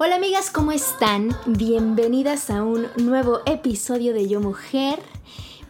[0.00, 1.36] Hola amigas, ¿cómo están?
[1.44, 5.00] Bienvenidas a un nuevo episodio de Yo Mujer.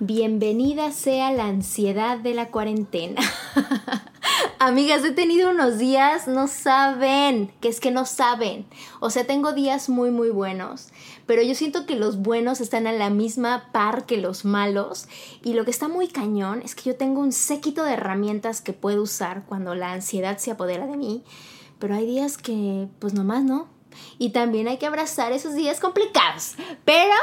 [0.00, 3.22] Bienvenida sea la ansiedad de la cuarentena.
[4.58, 8.66] Amigas, he tenido unos días, no saben, que es que no saben.
[9.00, 10.88] O sea, tengo días muy, muy buenos,
[11.24, 15.08] pero yo siento que los buenos están a la misma par que los malos.
[15.42, 18.74] Y lo que está muy cañón es que yo tengo un séquito de herramientas que
[18.74, 21.24] puedo usar cuando la ansiedad se apodera de mí,
[21.78, 23.77] pero hay días que, pues nomás no.
[24.18, 26.54] Y también hay que abrazar esos días complicados.
[26.84, 27.14] Pero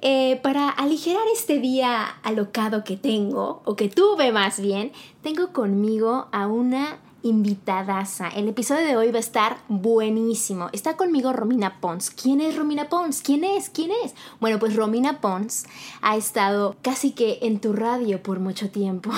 [0.00, 6.28] eh, para aligerar este día alocado que tengo, o que tuve más bien, tengo conmigo
[6.32, 8.28] a una invitadaza.
[8.28, 10.68] El episodio de hoy va a estar buenísimo.
[10.72, 12.10] Está conmigo Romina Pons.
[12.10, 13.22] ¿Quién es Romina Pons?
[13.22, 13.70] ¿Quién es?
[13.70, 14.14] ¿Quién es?
[14.40, 15.64] Bueno, pues Romina Pons
[16.02, 19.10] ha estado casi que en tu radio por mucho tiempo.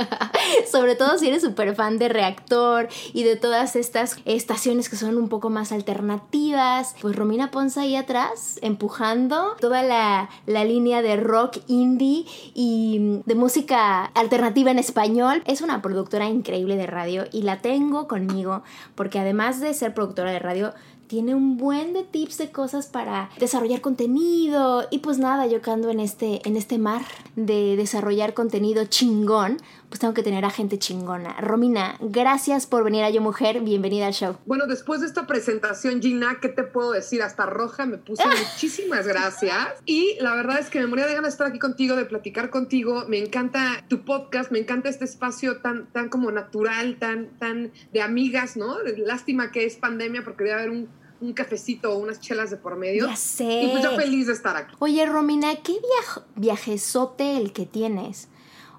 [0.72, 5.18] Sobre todo si eres súper fan de Reactor y de todas estas estaciones que son
[5.18, 6.96] un poco más alternativas.
[7.02, 13.34] Pues Romina Pons ahí atrás, empujando toda la, la línea de rock indie y de
[13.34, 15.42] música alternativa en español.
[15.44, 18.62] Es una productora increíble de radio y la tengo conmigo
[18.94, 20.72] porque además de ser productora de radio,
[21.06, 24.86] tiene un buen de tips de cosas para desarrollar contenido.
[24.90, 27.02] Y pues nada, yo que en este, en este mar
[27.36, 29.58] de desarrollar contenido chingón,
[29.94, 31.40] pues tengo que tener a gente chingona.
[31.40, 34.36] Romina, gracias por venir a Yo Mujer, bienvenida al show.
[34.44, 37.22] Bueno, después de esta presentación, Gina, ¿qué te puedo decir?
[37.22, 38.24] Hasta roja me puse.
[38.26, 39.68] Muchísimas gracias.
[39.86, 42.50] Y la verdad es que me moría de ganas de estar aquí contigo, de platicar
[42.50, 43.04] contigo.
[43.06, 48.02] Me encanta tu podcast, me encanta este espacio tan, tan como natural, tan, tan de
[48.02, 48.78] amigas, ¿no?
[48.96, 50.88] Lástima que es pandemia porque debe haber un
[51.20, 53.06] un cafecito o unas chelas de por medio.
[53.06, 53.62] Ya sé.
[53.62, 54.74] Y pues yo feliz de estar aquí.
[54.80, 55.76] Oye, Romina, ¿qué
[56.34, 58.28] viajezote el que tienes?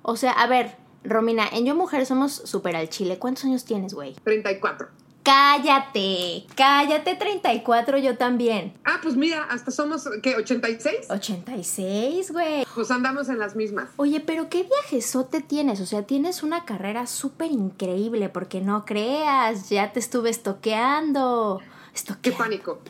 [0.04, 0.78] O sea, a ver,
[1.08, 3.18] Romina, en Yo Mujer somos súper al chile.
[3.18, 4.16] ¿Cuántos años tienes, güey?
[4.24, 4.88] 34.
[5.26, 8.74] Cállate, cállate 34 yo también.
[8.86, 10.38] Ah, pues mira, hasta somos, ¿qué?
[10.38, 11.10] ¿86?
[11.10, 12.64] 86, güey.
[12.76, 13.90] Pues andamos en las mismas.
[13.96, 15.82] Oye, pero ¿qué viajezote tienes?
[15.82, 21.60] O sea, tienes una carrera súper increíble, porque no creas, ya te estuve estoqueando.
[21.96, 22.82] Esto qué pánico.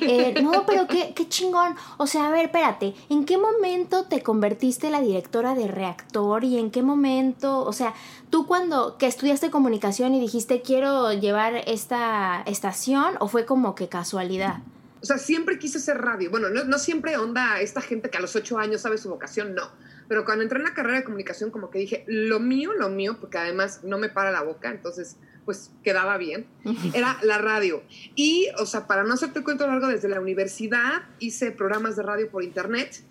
[0.00, 1.76] Eh, no, pero qué, qué chingón.
[1.96, 6.58] O sea, a ver, espérate, ¿en qué momento te convertiste la directora de reactor y
[6.58, 7.94] en qué momento, o sea,
[8.30, 13.88] tú cuando que estudiaste comunicación y dijiste quiero llevar esta estación o fue como que
[13.88, 14.58] casualidad?
[15.00, 16.30] O sea, siempre quise hacer radio.
[16.30, 19.54] Bueno, no, no siempre onda esta gente que a los ocho años sabe su vocación,
[19.54, 19.70] no.
[20.08, 23.18] Pero cuando entré en la carrera de comunicación, como que dije, lo mío, lo mío,
[23.20, 25.16] porque además no me para la boca, entonces
[25.48, 26.44] pues quedaba bien,
[26.92, 27.82] era la radio.
[28.14, 32.30] Y, o sea, para no hacerte cuento largo, desde la universidad hice programas de radio
[32.30, 33.02] por internet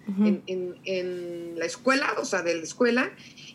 [0.45, 3.09] en, la escuela, o sea, de la escuela.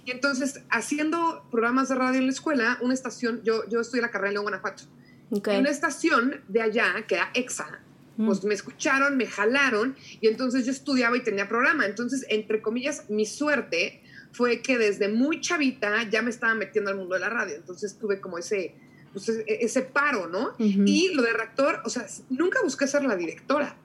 [0.05, 4.11] Y entonces, haciendo programas de radio en la escuela, una estación, yo, yo estudié la
[4.11, 4.83] carrera en León, Guanajuato.
[5.31, 7.83] Una estación de allá, que era EXA,
[8.17, 11.87] pues me escucharon, me jalaron y entonces yo estudiaba y tenía programa.
[11.87, 14.02] Entonces, entre comillas, mi suerte
[14.33, 17.55] fue que desde muy chavita ya me estaba metiendo al mundo de la radio.
[17.55, 18.75] Entonces tuve como ese,
[19.13, 20.55] pues, e, ese paro, ¿no?
[20.59, 23.77] Y lo de rector, o sea, nunca busqué ser la directora,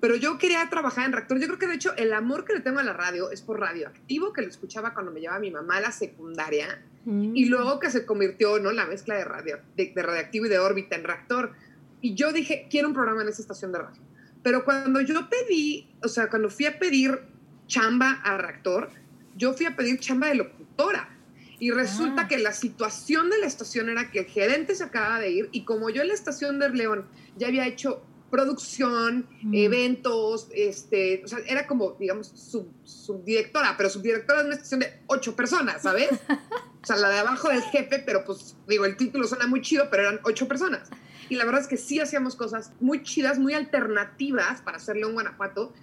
[0.00, 1.38] pero yo quería trabajar en rector.
[1.38, 3.60] Yo creo que de hecho el amor que le tengo a la radio es por
[3.60, 7.36] radioactivo, que lo escuchaba cuando me llevaba mi mamá a la secundaria, mm.
[7.36, 8.72] y luego que se convirtió, ¿no?
[8.72, 11.52] La mezcla de, radio, de, de radioactivo y de órbita en reactor.
[12.00, 14.00] Y yo dije, quiero un programa en esa estación de radio.
[14.42, 17.20] Pero cuando yo pedí, o sea, cuando fui a pedir
[17.66, 18.88] chamba a reactor,
[19.36, 21.16] yo fui a pedir chamba de locutora.
[21.58, 22.28] Y resulta ah.
[22.28, 25.64] que la situación de la estación era que el gerente se acababa de ir y
[25.64, 27.06] como yo en la estación de León
[27.36, 29.54] ya había hecho producción, mm.
[29.54, 32.32] eventos, este, o sea, era como, digamos,
[32.84, 36.08] subdirectora, pero subdirectora de una estación de ocho personas, ¿sabes?
[36.82, 39.88] O sea, la de abajo del jefe, pero pues digo, el título suena muy chido,
[39.90, 40.88] pero eran ocho personas.
[41.28, 45.12] Y la verdad es que sí hacíamos cosas muy chidas, muy alternativas para hacerle un
[45.12, 45.74] Guanajuato.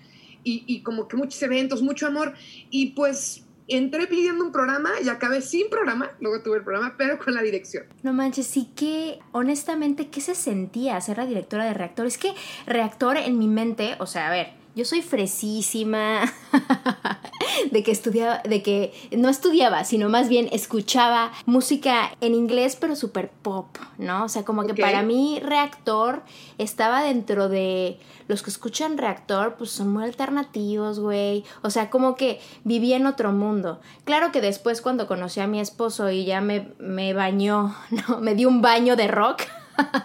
[0.50, 2.34] Y, como que muchos eventos, mucho amor.
[2.70, 7.20] Y pues entré pidiendo un programa y acabé sin programa, luego tuve el programa, pero
[7.20, 7.84] con la dirección.
[8.02, 12.06] No manches, sí que, honestamente, ¿qué se sentía ser la directora de Reactor?
[12.06, 12.34] Es que
[12.66, 16.32] Reactor en mi mente, o sea, a ver, yo soy fresísima
[17.72, 22.96] de que estudiaba, de que no estudiaba, sino más bien escuchaba música en inglés, pero
[22.96, 24.26] súper pop, ¿no?
[24.26, 26.22] O sea, como que para mí Reactor
[26.60, 27.98] estaba dentro de
[28.28, 31.44] los que escuchan Reactor, pues son muy alternativos, güey.
[31.64, 33.82] O sea, como que viví en otro mundo.
[34.04, 38.20] Claro que después cuando conocí a mi esposo y ya me, me bañó, ¿no?
[38.20, 39.42] Me dio un baño de rock.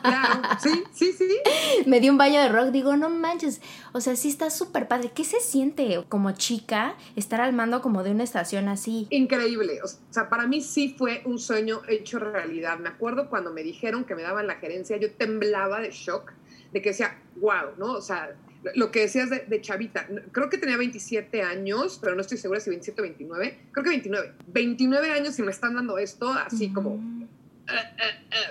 [0.02, 1.38] Claro, sí, sí, sí.
[1.86, 3.60] Me dio un baño de rock, digo, no manches,
[3.92, 5.10] o sea, sí está súper padre.
[5.14, 9.06] ¿Qué se siente como chica estar al mando como de una estación así?
[9.10, 12.78] Increíble, o sea, para mí sí fue un sueño hecho realidad.
[12.78, 16.32] Me acuerdo cuando me dijeron que me daban la gerencia, yo temblaba de shock,
[16.72, 17.92] de que decía, wow, ¿no?
[17.92, 18.34] O sea,
[18.74, 22.70] lo que decías de, chavita, creo que tenía 27 años, pero no estoy segura si
[22.70, 24.32] 27 o 29, creo que 29.
[24.46, 27.26] 29 años y me están dando esto así como eh,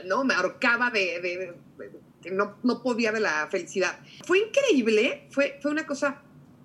[0.05, 0.23] ¿no?
[0.23, 1.53] Me ahorcaba de,
[2.21, 3.99] que no, no, podía de la felicidad.
[4.25, 6.21] Fue increíble, fue, fue una cosa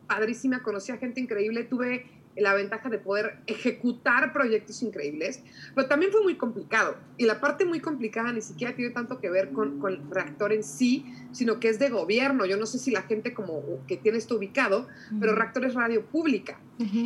[0.06, 2.06] padrísima, conocí a gente increíble, tuve
[2.36, 5.42] la ventaja de poder ejecutar proyectos increíbles,
[5.74, 6.96] pero también fue muy complicado.
[7.16, 10.52] Y la parte muy complicada ni siquiera tiene tanto que ver con, con, el reactor
[10.52, 12.44] en sí, sino que es de gobierno.
[12.44, 14.86] Yo no sé si la gente como que tiene esto ubicado,
[15.18, 16.60] pero reactor es radio pública.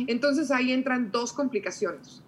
[0.07, 2.21] Entonces ahí entran dos complicaciones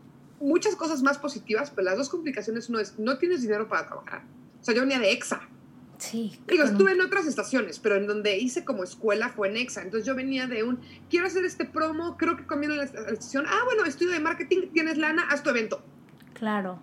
[0.44, 4.24] muchas cosas más positivas, pero las dos complicaciones uno es, no tienes dinero para trabajar.
[4.62, 5.42] O sea, yo venía de EXA.
[5.98, 6.38] Sí.
[6.48, 9.84] Digo, estuve en otras estaciones, pero en donde hice como escuela fue en EXA.
[9.84, 13.46] Entonces yo venía de un, quiero hacer este promo, creo que conviene la, estación.
[13.48, 15.82] Ah, bueno, estudio de marketing, tienes lana, haz tu evento.
[16.34, 16.80] Claro.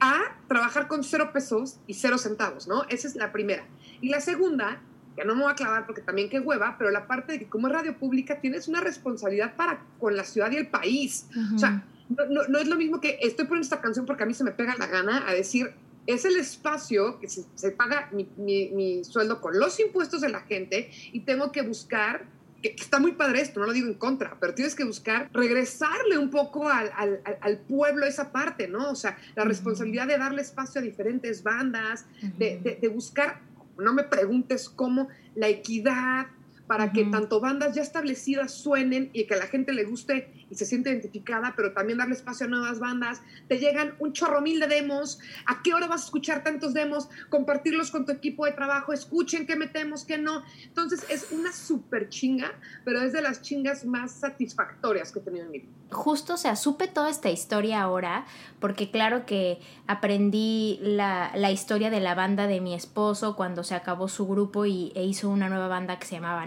[0.00, 2.84] A trabajar con cero pesos y cero centavos, ¿no?
[2.88, 3.66] Esa es la primera.
[4.00, 4.80] Y la segunda,
[5.16, 7.48] que no me voy a clavar porque también qué hueva, pero la parte de que
[7.48, 11.28] como es radio pública tienes una responsabilidad para con la ciudad y el país.
[11.54, 14.34] O sea, no, no, es lo mismo que estoy poniendo esta canción porque a mí
[14.34, 15.72] se me pega la gana a decir,
[16.06, 20.28] es el espacio que se, se paga mi, mi, mi, sueldo con los impuestos de
[20.28, 22.24] la gente y tengo que buscar,
[22.60, 26.18] que, está muy padre esto, no lo digo en contra, pero tienes que buscar regresarle
[26.18, 28.90] un poco al, al, al pueblo esa parte, ¿no?
[28.90, 32.06] O sea, la responsabilidad de darle espacio a diferentes bandas,
[32.38, 33.40] de, de, de buscar,
[33.78, 36.26] no me preguntes cómo, la equidad,
[36.72, 40.54] para que tanto bandas ya establecidas suenen y que a la gente le guste y
[40.54, 43.20] se siente identificada, pero también darle espacio a nuevas bandas.
[43.46, 45.18] Te llegan un chorro mil de demos.
[45.44, 47.10] ¿A qué hora vas a escuchar tantos demos?
[47.28, 48.94] Compartirlos con tu equipo de trabajo.
[48.94, 50.44] Escuchen qué metemos, qué no.
[50.64, 52.50] Entonces es una súper chinga,
[52.86, 55.72] pero es de las chingas más satisfactorias que he tenido en mi vida.
[55.90, 58.24] Justo, o sea, supe toda esta historia ahora,
[58.60, 63.74] porque claro que aprendí la, la historia de la banda de mi esposo cuando se
[63.74, 66.46] acabó su grupo y, e hizo una nueva banda que se llamaba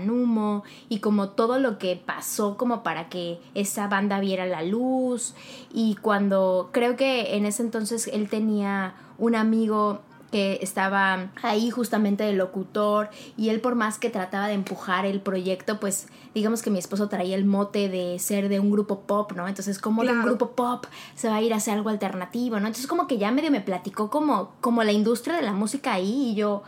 [0.89, 5.35] Y como todo lo que pasó como para que esa banda viera la luz
[5.73, 10.01] y cuando creo que en ese entonces él tenía un amigo
[10.31, 15.21] que estaba ahí justamente de locutor y él por más que trataba de empujar el
[15.21, 19.31] proyecto, pues digamos que mi esposo traía el mote de ser de un grupo pop,
[19.33, 19.47] ¿no?
[19.47, 22.67] Entonces como de un grupo pop se va a ir a hacer algo alternativo, ¿no?
[22.67, 26.31] Entonces como que ya medio me platicó como, como la industria de la música ahí
[26.31, 26.63] y yo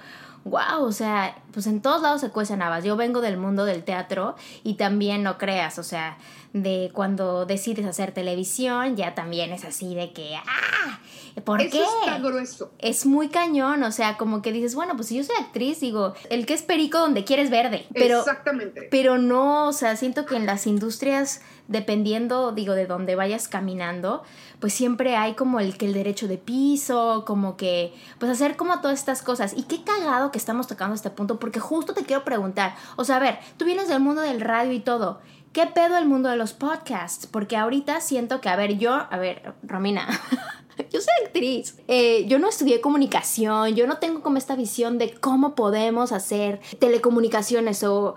[0.50, 2.84] wow, o sea, pues en todos lados se cuecen habas.
[2.84, 6.18] Yo vengo del mundo del teatro y también no creas, o sea,
[6.64, 11.00] de cuando decides hacer televisión, ya también es así de que, ah,
[11.44, 11.84] ¿por Eso qué?
[11.84, 12.72] Está grueso.
[12.80, 16.14] Es muy cañón, o sea, como que dices, bueno, pues si yo soy actriz, digo,
[16.30, 17.86] el que es perico donde quieres verde.
[17.94, 18.88] Pero, Exactamente.
[18.92, 24.24] Pero no, o sea, siento que en las industrias, dependiendo, digo, de donde vayas caminando,
[24.60, 28.82] pues siempre hay como el que el derecho de piso, como que, pues hacer como
[28.82, 29.54] todas estas cosas.
[29.56, 33.18] Y qué cagado que estamos tocando este punto, porque justo te quiero preguntar, o sea,
[33.18, 35.20] a ver, tú vienes del mundo del radio y todo.
[35.58, 37.26] ¿Qué pedo el mundo de los podcasts?
[37.26, 40.08] Porque ahorita siento que, a ver, yo, a ver, Romina,
[40.92, 41.80] yo soy actriz.
[41.88, 46.60] Eh, yo no estudié comunicación, yo no tengo como esta visión de cómo podemos hacer
[46.78, 48.14] telecomunicaciones o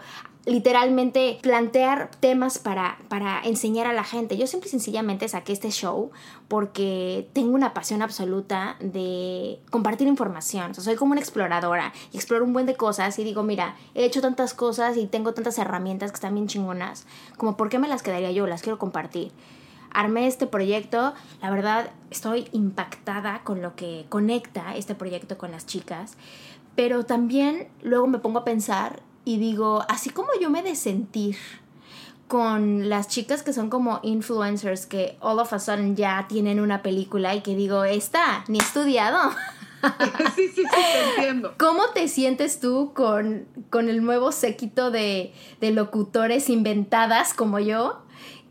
[0.47, 4.37] literalmente plantear temas para, para enseñar a la gente.
[4.37, 6.11] Yo simple y sencillamente saqué este show
[6.49, 10.75] porque tengo una pasión absoluta de compartir información.
[10.75, 14.21] Soy como una exploradora y exploro un buen de cosas y digo, mira, he hecho
[14.21, 17.07] tantas cosas y tengo tantas herramientas que están bien chingonas,
[17.37, 19.33] como por qué me las quedaría yo, las quiero compartir.
[19.93, 25.67] Armé este proyecto, la verdad estoy impactada con lo que conecta este proyecto con las
[25.67, 26.17] chicas,
[26.77, 31.37] pero también luego me pongo a pensar y digo, así como yo me de sentir
[32.29, 36.81] con las chicas que son como influencers que all of a sudden ya tienen una
[36.81, 39.33] película y que digo, esta, ni estudiado.
[40.37, 41.55] sí, sí, sí, te entiendo.
[41.59, 48.03] ¿Cómo te sientes tú con, con el nuevo séquito de, de locutores inventadas como yo?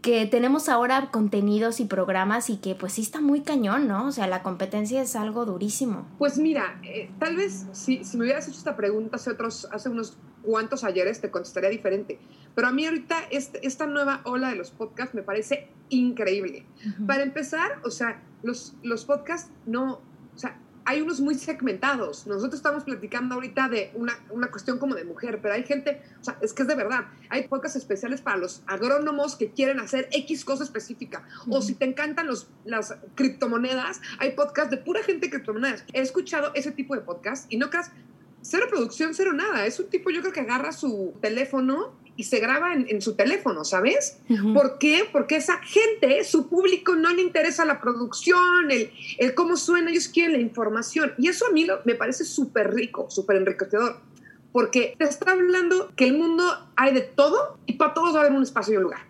[0.02, 4.08] que tenemos ahora contenidos y programas y que pues sí está muy cañón, ¿no?
[4.08, 6.08] O sea, la competencia es algo durísimo.
[6.18, 9.90] Pues mira, eh, tal vez si, si, me hubieras hecho esta pregunta hace, otros, hace
[9.90, 12.20] unos cuantos ayeres te contestaría diferente.
[12.56, 16.66] Pero a mí ahorita este, esta nueva ola de los podcasts me parece increíble.
[17.08, 20.02] Para empezar, o sea, los, los podcasts no,
[20.36, 22.26] o sea, hay unos muy segmentados.
[22.26, 26.24] Nosotros estamos platicando ahorita de una, una, cuestión como de mujer, pero hay gente, o
[26.24, 27.06] sea, es que es de verdad.
[27.30, 31.28] Hay podcasts especiales para los agrónomos que quieren hacer X cosa específica.
[31.48, 35.86] O si te encantan los, las criptomonedas, hay podcasts de pura gente de criptomonedas.
[35.94, 37.92] He escuchado ese tipo de podcasts y no creas,
[38.42, 39.66] cero producción, cero nada.
[39.66, 43.64] Es un tipo, yo creo que agarra su teléfono y se graba en, su teléfono,
[43.64, 44.18] ¿sabes?
[44.54, 45.08] ¿Por qué?
[45.10, 50.10] Porque esa gente, su público no le interesa la producción, el, el cómo suena, ellos
[50.10, 51.14] quieren la información.
[51.18, 54.02] Y eso a mí me parece súper rico, súper enriquecedor,
[54.52, 56.44] porque te está hablando que el mundo
[56.76, 59.08] hay de todo y para todos va a haber un espacio y un lugar.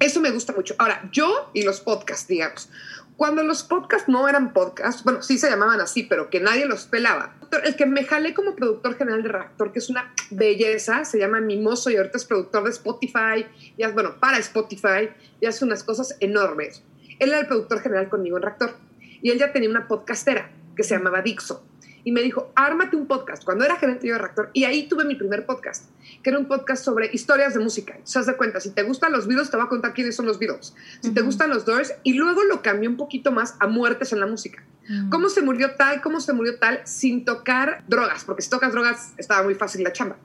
[0.00, 0.74] Eso me gusta mucho.
[0.78, 2.70] Ahora, yo y los podcasts, digamos.
[3.18, 6.84] Cuando los podcasts no eran podcasts, bueno, sí se llamaban así, pero que nadie los
[6.84, 7.34] pelaba.
[7.64, 11.40] El que me jalé como productor general de Reactor, que es una belleza, se llama
[11.40, 13.44] Mimoso y ahorita es productor de Spotify,
[13.76, 15.10] y bueno, para Spotify,
[15.40, 16.84] y hace unas cosas enormes.
[17.18, 20.84] Él era el productor general conmigo en Reactor, y él ya tenía una podcastera que
[20.84, 21.64] se llamaba Dixo
[22.08, 25.04] y me dijo, ármate un podcast, cuando era gerente yo de reactor, y ahí tuve
[25.04, 25.90] mi primer podcast,
[26.22, 27.98] que era un podcast sobre historias de música.
[28.02, 30.38] Se de cuenta, si te gustan los Beatles, te voy a contar quiénes son los
[30.38, 30.74] Beatles.
[31.02, 34.20] Si te gustan los Doors, y luego lo cambié un poquito más a muertes en
[34.20, 34.64] la música.
[35.10, 38.24] ¿Cómo se murió tal, cómo se murió tal, sin tocar drogas?
[38.24, 40.16] Porque si tocas drogas, estaba muy fácil la chamba.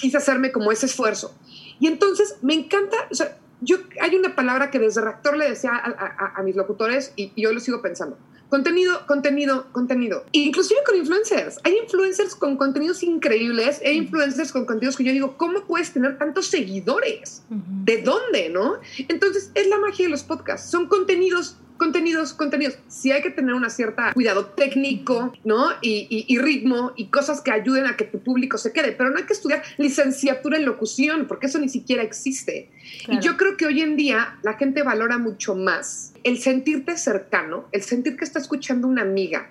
[0.00, 1.36] quise hacerme como ese esfuerzo.
[1.80, 5.72] Y entonces me encanta, o sea, yo, hay una palabra que desde reactor le decía
[5.74, 8.16] a, mis locutores y, y yo lo sigo pensando
[8.52, 10.26] Contenido, contenido, contenido.
[10.32, 11.58] Inclusive con influencers.
[11.64, 13.80] Hay influencers con contenidos increíbles.
[13.82, 17.44] Hay influencers con contenidos que yo digo, ¿cómo puedes tener tantos seguidores?
[17.48, 18.74] ¿De dónde, no?
[19.08, 20.70] Entonces, es la magia de los podcasts.
[20.70, 22.78] Son contenidos contenidos, contenidos.
[22.86, 25.70] Sí hay que tener una cierta cuidado técnico, ¿no?
[25.80, 29.24] Y, ritmo y cosas que ayuden a que tu público se quede, pero no hay
[29.24, 32.70] que estudiar licenciatura en locución, porque eso ni siquiera existe.
[33.08, 37.68] Y yo creo que hoy en día la gente valora mucho más el sentirte cercano,
[37.72, 39.50] el sentir que está escuchando una amiga,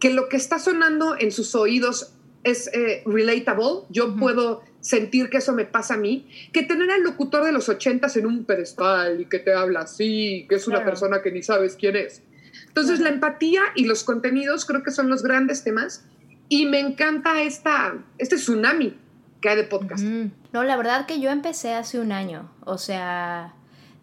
[0.00, 5.38] que lo que está sonando en sus oídos es eh, relatable, yo puedo sentir que
[5.38, 9.18] eso me pasa a mí, que tener al locutor de los ochentas en un pedestal
[9.18, 12.22] y que te habla así, que es una persona que ni sabes quién es.
[12.68, 16.04] Entonces la empatía y los contenidos creo que son los grandes temas
[16.50, 18.94] y me encanta esta, este tsunami
[19.40, 20.04] que hay de podcast.
[20.52, 23.54] No, la verdad que yo empecé hace un año, o sea,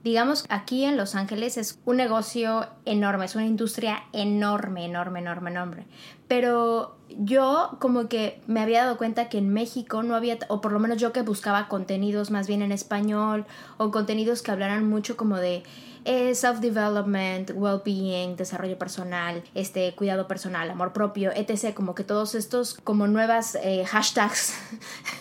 [0.03, 5.51] digamos, aquí en Los Ángeles es un negocio enorme, es una industria enorme, enorme, enorme,
[5.51, 5.87] enorme.
[6.27, 10.71] Pero yo como que me había dado cuenta que en México no había, o por
[10.71, 13.45] lo menos yo que buscaba contenidos más bien en español,
[13.77, 15.63] o contenidos que hablaran mucho como de
[16.05, 21.73] eh, self-development, well-being, desarrollo personal, este, cuidado personal, amor propio, etc.
[21.75, 24.55] Como que todos estos como nuevas eh, hashtags.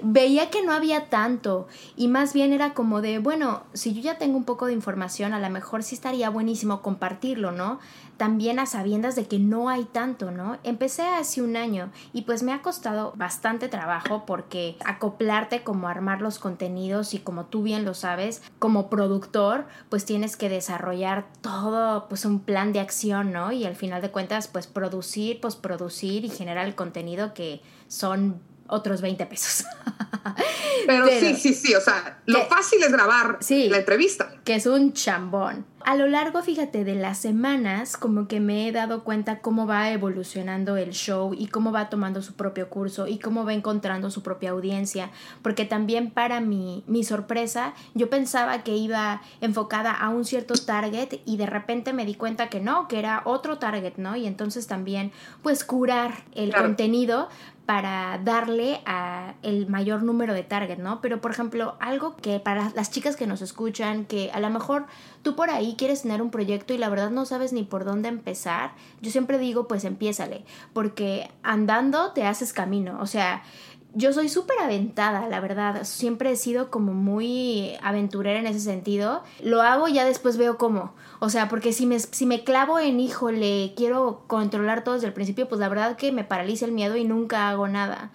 [0.03, 4.17] Veía que no había tanto y más bien era como de, bueno, si yo ya
[4.17, 7.79] tengo un poco de información, a lo mejor sí estaría buenísimo compartirlo, ¿no?
[8.21, 10.59] también a sabiendas de que no hay tanto, ¿no?
[10.63, 16.21] Empecé hace un año y pues me ha costado bastante trabajo porque acoplarte como armar
[16.21, 22.07] los contenidos y como tú bien lo sabes, como productor, pues tienes que desarrollar todo,
[22.09, 23.51] pues un plan de acción, ¿no?
[23.53, 28.39] Y al final de cuentas, pues producir, pues producir y generar el contenido que son
[28.71, 29.65] otros 20 pesos.
[30.87, 34.33] Pero, sí, sí, sí, o sea, lo fácil es grabar la entrevista.
[34.43, 35.65] Que es un chambón.
[35.83, 39.89] A lo largo, fíjate, de las semanas, como que me he dado cuenta cómo va
[39.89, 44.21] evolucionando el show y cómo va tomando su propio curso y cómo va encontrando su
[44.21, 45.09] propia audiencia,
[45.41, 51.19] porque también para mi, mi sorpresa, yo pensaba que iba enfocada a un cierto target
[51.25, 54.15] y de repente me di cuenta que no, que era otro target, ¿no?
[54.15, 55.11] Y entonces también,
[55.41, 57.27] pues, curar el contenido
[57.65, 60.99] para darle a el mayor número de target, ¿no?
[61.01, 64.85] Pero por ejemplo, algo que para las chicas que nos escuchan, que a lo mejor
[65.21, 68.09] tú por ahí quieres tener un proyecto y la verdad no sabes ni por dónde
[68.09, 73.43] empezar, yo siempre digo, pues empiézale, porque andando te haces camino, o sea,
[73.93, 75.83] yo soy súper aventada, la verdad.
[75.83, 79.23] Siempre he sido como muy aventurera en ese sentido.
[79.41, 80.93] Lo hago y ya después veo cómo.
[81.19, 85.13] O sea, porque si me, si me clavo en, híjole, quiero controlar todo desde el
[85.13, 88.11] principio, pues la verdad que me paraliza el miedo y nunca hago nada.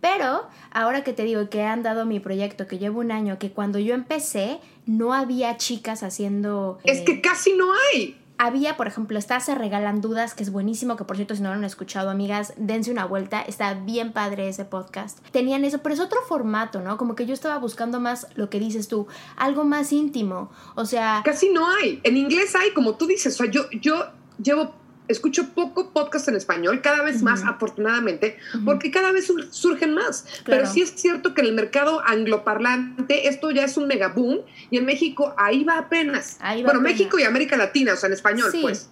[0.00, 3.52] Pero ahora que te digo que he andado mi proyecto, que llevo un año, que
[3.52, 6.78] cuando yo empecé no había chicas haciendo...
[6.84, 8.19] Es que eh, casi no hay.
[8.40, 11.50] Había, por ejemplo, está Se Regalan Dudas, que es buenísimo, que por cierto, si no
[11.50, 15.18] lo han escuchado, amigas, dense una vuelta, está bien padre ese podcast.
[15.30, 16.96] Tenían eso, pero es otro formato, ¿no?
[16.96, 19.06] Como que yo estaba buscando más lo que dices tú,
[19.36, 20.50] algo más íntimo.
[20.74, 22.00] O sea, Casi no hay.
[22.02, 23.34] En inglés hay, como tú dices.
[23.34, 24.06] O sea, yo, yo
[24.42, 24.74] llevo,
[25.10, 30.22] escucho poco podcast en español, cada vez más, afortunadamente, porque cada vez sur- surgen más.
[30.44, 30.62] Claro.
[30.62, 34.40] Pero sí es cierto que en el mercado angloparlante esto ya es un mega boom
[34.70, 36.36] y en México ahí va apenas.
[36.40, 36.98] Ahí va bueno, apenas.
[36.98, 38.58] México y América Latina, o sea, en español, Sí.
[38.62, 38.88] pues.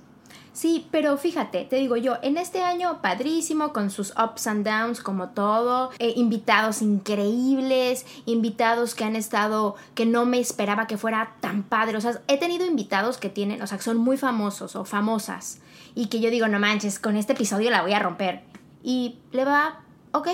[0.53, 5.01] Sí, pero fíjate, te digo yo, en este año padrísimo, con sus ups and downs,
[5.01, 11.37] como todo, eh, invitados increíbles, invitados que han estado, que no me esperaba que fuera
[11.41, 11.97] tan padre.
[11.97, 15.61] O sea, he tenido invitados que tienen, o sea, que son muy famosos o famosas,
[15.99, 18.43] y que yo digo, no manches, con este episodio la voy a romper.
[18.85, 19.81] Y le va,
[20.12, 20.28] ok.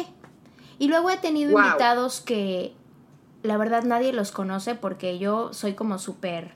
[0.79, 1.61] Y luego he tenido Wow.
[1.65, 2.75] invitados que
[3.43, 6.53] la verdad nadie los conoce porque yo soy como súper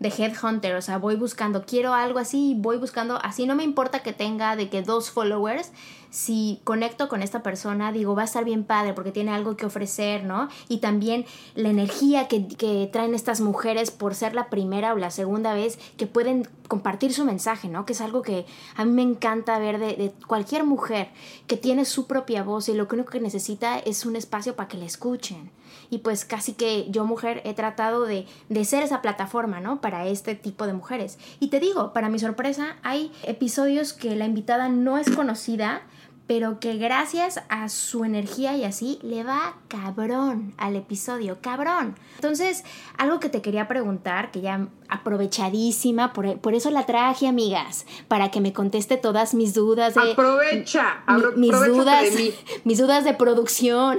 [0.00, 4.02] de headhunter, o sea, voy buscando, quiero algo así, voy buscando, así no me importa
[4.02, 5.72] que tenga de que dos followers,
[6.08, 9.66] si conecto con esta persona, digo, va a estar bien padre porque tiene algo que
[9.66, 10.48] ofrecer, ¿no?
[10.68, 15.10] Y también la energía que, que traen estas mujeres por ser la primera o la
[15.10, 17.84] segunda vez que pueden compartir su mensaje, ¿no?
[17.84, 21.10] Que es algo que a mí me encanta ver de, de cualquier mujer
[21.46, 24.78] que tiene su propia voz y lo único que necesita es un espacio para que
[24.78, 25.50] la escuchen.
[25.90, 29.80] Y pues casi que yo mujer he tratado de, de ser esa plataforma, ¿no?
[29.80, 31.18] Para este tipo de mujeres.
[31.40, 35.82] Y te digo, para mi sorpresa, hay episodios que la invitada no es conocida,
[36.26, 41.96] pero que gracias a su energía y así le va cabrón al episodio, cabrón.
[42.14, 42.62] Entonces,
[42.98, 48.30] algo que te quería preguntar, que ya aprovechadísima, por, por eso la traje, amigas, para
[48.30, 50.12] que me conteste todas mis dudas de...
[50.12, 52.30] Aprovecha, mi- apro- mis dudas, de mí.
[52.64, 53.98] mis dudas de producción.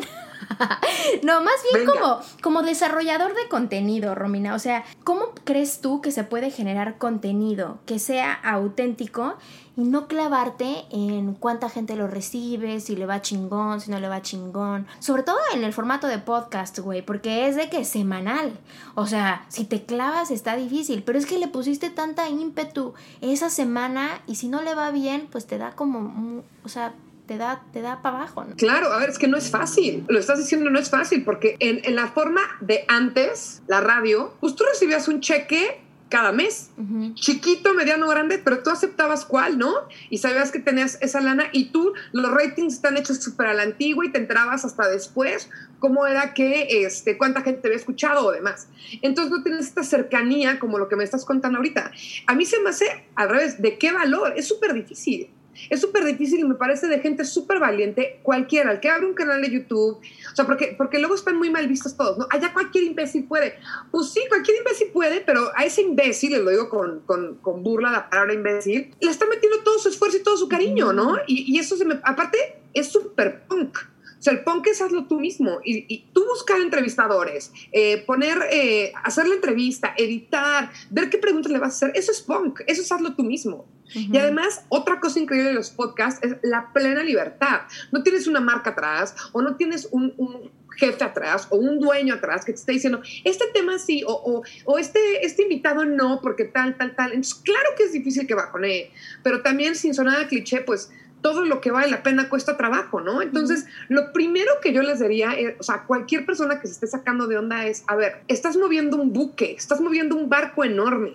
[1.24, 2.00] no, más bien Venga.
[2.00, 4.56] como, como desarrollador de contenido, Romina.
[4.56, 9.36] O sea, ¿cómo crees tú que se puede generar contenido que sea auténtico
[9.78, 14.10] y no clavarte en cuánta gente lo recibe, si le va chingón, si no le
[14.10, 14.88] va chingón?
[15.00, 18.60] Sobre todo en el formato de podcast, güey, porque es de que semanal.
[18.96, 23.50] O sea, si te clavas está difícil, pero es que le pusiste tanta ímpetu esa
[23.50, 26.94] semana y si no le va bien, pues te da como, o sea,
[27.32, 28.58] te da, te da para abajo, ¿no?
[28.58, 30.04] Claro, a ver, es que no es fácil.
[30.10, 34.34] Lo estás diciendo, no es fácil, porque en, en la forma de antes, la radio,
[34.42, 36.72] pues tú recibías un cheque cada mes.
[37.14, 39.74] Chiquito, mediano, grande, pero tú aceptabas cuál, ¿no?
[40.10, 43.64] Y sabías que tenías esa lana y tú, los ratings están hechos súper a la
[43.64, 48.32] antigua y te enterabas hasta después cómo era que, este, cuánta gente había escuchado o
[48.34, 48.68] demás.
[49.02, 51.92] Entonces no tienes esta cercanía como lo que me estás contando ahorita.
[52.28, 54.34] A mí se me hace al revés, ¿de qué valor?
[54.36, 55.30] Es súper difícil.
[55.70, 59.14] Es súper difícil y me parece de gente súper valiente, cualquiera, el que abre un
[59.14, 62.28] canal de YouTube, o sea, porque, porque luego están muy mal vistos todos, ¿no?
[62.30, 63.56] Allá cualquier imbécil puede.
[63.92, 67.64] Pues sí, cualquier imbécil puede, pero a ese imbécil, y lo digo con, con, con
[67.64, 71.18] burla la palabra imbécil, le está metiendo todo su esfuerzo y todo su cariño, ¿no?
[71.28, 72.38] Y, y eso se me, aparte,
[72.74, 73.78] es súper punk.
[74.22, 75.62] O sea, el punk es hazlo tú mismo.
[75.64, 81.52] Y, y tú buscar entrevistadores, eh, poner, eh, hacer la entrevista, editar, ver qué preguntas
[81.52, 83.66] le vas a hacer, eso es punk, eso es hazlo tú mismo.
[83.94, 87.62] Y además, otra cosa increíble de los podcasts es la plena libertad.
[87.92, 92.16] No tienes una marca atrás o no tienes un, un jefe atrás o un dueño
[92.16, 96.22] atrás que te esté diciendo, este tema sí o, o, o este, este invitado no,
[96.22, 97.14] porque tal, tal, tal.
[97.14, 98.92] Entonces, claro que es difícil que bajonee,
[99.24, 103.02] pero también sin sonar a cliché, pues todo lo que vale la pena cuesta trabajo,
[103.02, 103.22] ¿no?
[103.22, 106.88] Entonces, lo primero que yo les diría, es, o sea, cualquier persona que se esté
[106.88, 111.14] sacando de onda es, a ver, estás moviendo un buque, estás moviendo un barco enorme.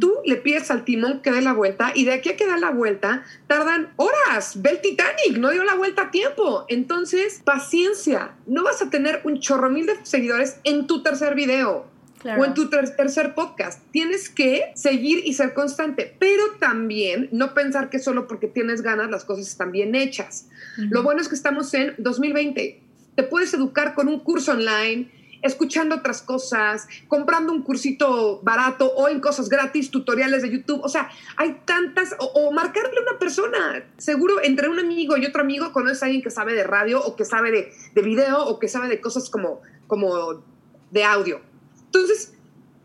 [0.00, 2.56] Tú le pides al timón que dé la vuelta y de aquí a que da
[2.56, 4.62] la vuelta tardan horas.
[4.62, 6.64] Ve el Titanic, no dio la vuelta a tiempo.
[6.68, 8.32] Entonces, paciencia.
[8.46, 12.42] No vas a tener un chorro mil de seguidores en tu tercer video Claro.
[12.42, 13.80] o en tu ter- tercer podcast.
[13.92, 19.08] Tienes que seguir y ser constante, pero también no pensar que solo porque tienes ganas
[19.10, 20.48] las cosas están bien hechas.
[20.76, 22.80] Lo bueno es que estamos en 2020.
[23.14, 25.10] Te puedes educar con un curso online,
[25.42, 30.80] escuchando otras cosas, comprando un cursito barato o en cosas gratis, tutoriales de YouTube.
[30.82, 33.84] O sea, hay tantas, o, o marcarle a una persona.
[33.96, 37.14] Seguro entre un amigo y otro amigo conoces a alguien que sabe de radio o
[37.14, 40.42] que sabe de, de video o que sabe de cosas como, como
[40.90, 41.40] de audio.
[41.88, 42.34] Entonces,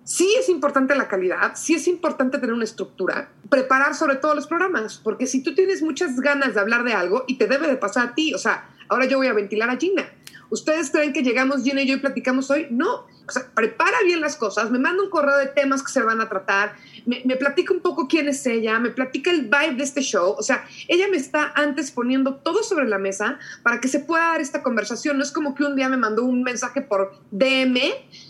[0.03, 4.47] sí es importante la calidad, sí es importante tener una estructura, preparar sobre todo los
[4.47, 7.77] programas, porque si tú tienes muchas ganas de hablar de algo y te debe de
[7.77, 10.09] pasar a ti, o sea, ahora yo voy a ventilar a Gina.
[10.53, 12.67] ¿Ustedes creen que llegamos Gina y yo y platicamos hoy?
[12.69, 13.07] No.
[13.27, 16.21] O sea, prepara bien las cosas, me manda un correo de temas que se van
[16.21, 16.75] a tratar,
[17.07, 20.35] me, me, platica un poco quién es ella, me platica el vibe de este show.
[20.37, 24.25] O sea, ella me está antes poniendo todo sobre la mesa para que se pueda
[24.25, 25.17] dar esta conversación.
[25.17, 27.79] No es como que un día me mandó un mensaje por DM,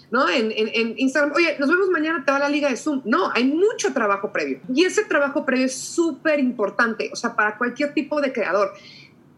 [0.09, 0.29] ¿no?
[0.29, 3.01] En, en, en Instagram, oye, nos vemos mañana, te va la liga de Zoom.
[3.03, 4.61] No, hay mucho trabajo previo.
[4.73, 8.71] Y ese trabajo previo es súper importante, o sea, para cualquier tipo de creador.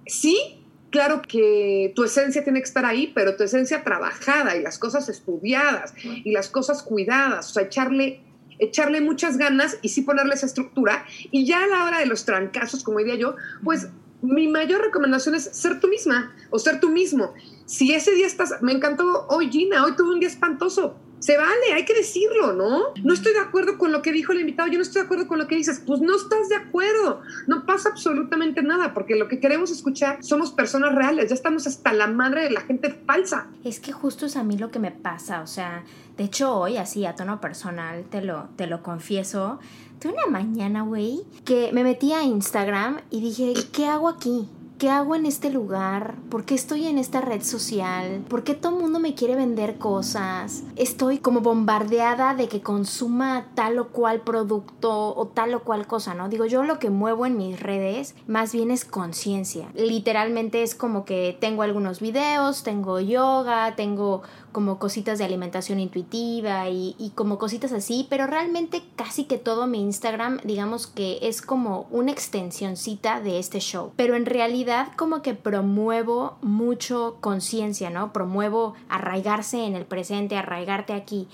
[0.05, 0.54] Sí,
[0.95, 5.09] claro que tu esencia tiene que estar ahí, pero tu esencia trabajada y las cosas
[5.09, 8.21] estudiadas y las cosas cuidadas, o sea, echarle,
[8.59, 11.05] echarle muchas ganas y sí ponerle esa estructura.
[11.31, 13.89] Y ya a la hora de los trancazos, como diría yo, pues
[14.21, 17.33] mi mayor recomendación es ser tú misma o ser tú mismo.
[17.65, 21.73] Si ese día estás, me encantó hoy Gina, hoy tuve un día espantoso, se vale,
[21.73, 22.93] hay que decirlo, ¿no?
[23.03, 25.27] No estoy de acuerdo con lo que dijo el invitado, yo no estoy de acuerdo
[25.27, 29.27] con lo que dices, pues no estás de acuerdo, no pasa absolutamente nada, porque lo
[29.27, 33.47] que queremos escuchar somos personas reales, ya estamos hasta la madre de la gente falsa.
[33.63, 35.83] Es que justo es a mí lo que me pasa, o sea,
[36.17, 39.59] de hecho hoy, así a tono personal, te lo, te lo confieso,
[39.99, 44.47] de una mañana, güey, que me metí a Instagram y dije, ¿qué hago aquí?
[44.77, 46.15] ¿Qué hago en este lugar?
[46.29, 48.25] ¿Por qué estoy en esta red social?
[48.27, 50.63] ¿Por qué todo el mundo me quiere vender cosas?
[50.75, 56.13] Estoy como bombardeada de que consuma tal o cual producto o tal o cual cosa,
[56.13, 56.27] ¿no?
[56.27, 59.69] Digo, yo lo que muevo en mis redes más bien es conciencia.
[59.75, 64.23] Literalmente es como que tengo algunos videos, tengo yoga, tengo
[64.55, 69.67] como cositas de alimentación intuitiva y, y, como cositas así, pero realmente casi que todo
[69.67, 73.91] mi Instagram, digamos que es como una extensioncita de este show.
[73.97, 78.13] Pero en realidad como que promuevo mucho conciencia, ¿no?
[78.13, 81.27] Promuevo arraigarse en el presente, arraigarte aquí.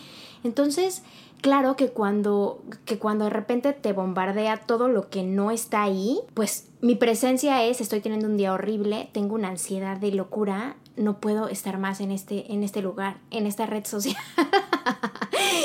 [0.44, 1.04] Entonces,
[1.42, 6.22] claro que cuando, que cuando de repente te bombardea todo lo que no está ahí,
[6.34, 11.20] pues mi presencia es, estoy teniendo un día horrible, tengo una ansiedad de locura, no
[11.20, 14.24] puedo estar más en este, en este lugar, en esta red social.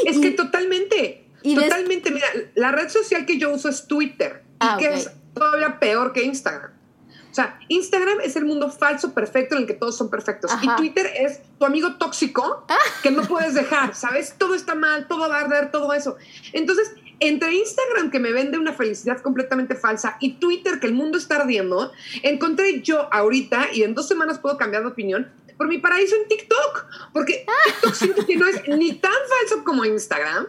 [0.06, 4.78] es que totalmente, y totalmente, mira, la red social que yo uso es Twitter, y
[4.78, 6.72] que es todavía peor que Instagram.
[7.30, 10.50] O sea, Instagram es el mundo falso perfecto en el que todos son perfectos.
[10.62, 12.76] Y Twitter es tu amigo tóxico ah.
[13.02, 14.36] que no puedes dejar, ¿sabes?
[14.38, 16.16] Todo está mal, todo va a arder, todo eso.
[16.54, 21.18] Entonces, entre Instagram, que me vende una felicidad completamente falsa, y Twitter, que el mundo
[21.18, 25.78] está ardiendo, encontré yo ahorita, y en dos semanas puedo cambiar de opinión, por mi
[25.78, 26.86] paraíso en TikTok.
[27.12, 30.46] Porque TikTok siento que no es ni tan falso como Instagram,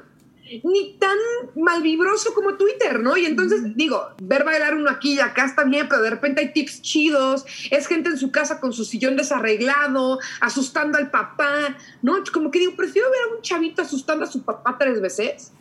[0.64, 1.18] ni tan
[1.56, 3.18] malvibroso como Twitter, ¿no?
[3.18, 6.54] Y entonces digo, ver bailar uno aquí y acá está bien, pero de repente hay
[6.54, 12.24] tips chidos, es gente en su casa con su sillón desarreglado, asustando al papá, ¿no?
[12.32, 15.52] Como que digo, prefiero ver a un chavito asustando a su papá tres veces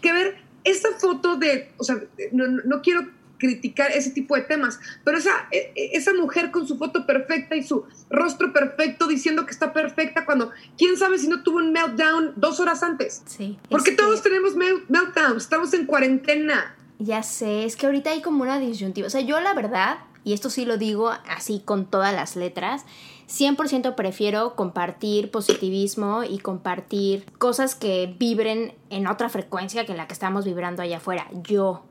[0.00, 2.02] que ver esa foto de, o sea,
[2.32, 3.06] no, no quiero
[3.38, 7.56] criticar ese tipo de temas, pero esa, e, e, esa mujer con su foto perfecta
[7.56, 11.72] y su rostro perfecto diciendo que está perfecta cuando quién sabe si no tuvo un
[11.72, 13.22] meltdown dos horas antes.
[13.26, 13.58] Sí.
[13.70, 16.74] Porque todos tenemos meltdowns, estamos en cuarentena.
[16.98, 19.06] Ya sé, es que ahorita hay como una disyuntiva.
[19.06, 22.84] O sea, yo la verdad, y esto sí lo digo así con todas las letras,
[23.28, 30.12] 100% prefiero compartir positivismo y compartir cosas que vibren en otra frecuencia que la que
[30.12, 31.26] estamos vibrando allá afuera.
[31.42, 31.82] Yo.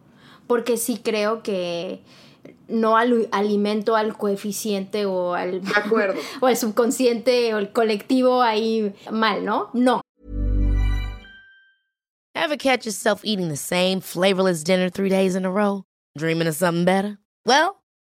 [0.48, 2.02] Porque sí creo que
[2.67, 6.19] no alimento al coeficiente o al, acuerdo.
[6.41, 9.69] o al subconsciente o el colectivo ahí mal, ¿no?
[9.74, 10.02] No.
[12.34, 15.84] Ever catch yourself eating the same flavorless dinner three days in a row?
[16.17, 17.17] Dreaming of something better?
[17.45, 17.82] Well,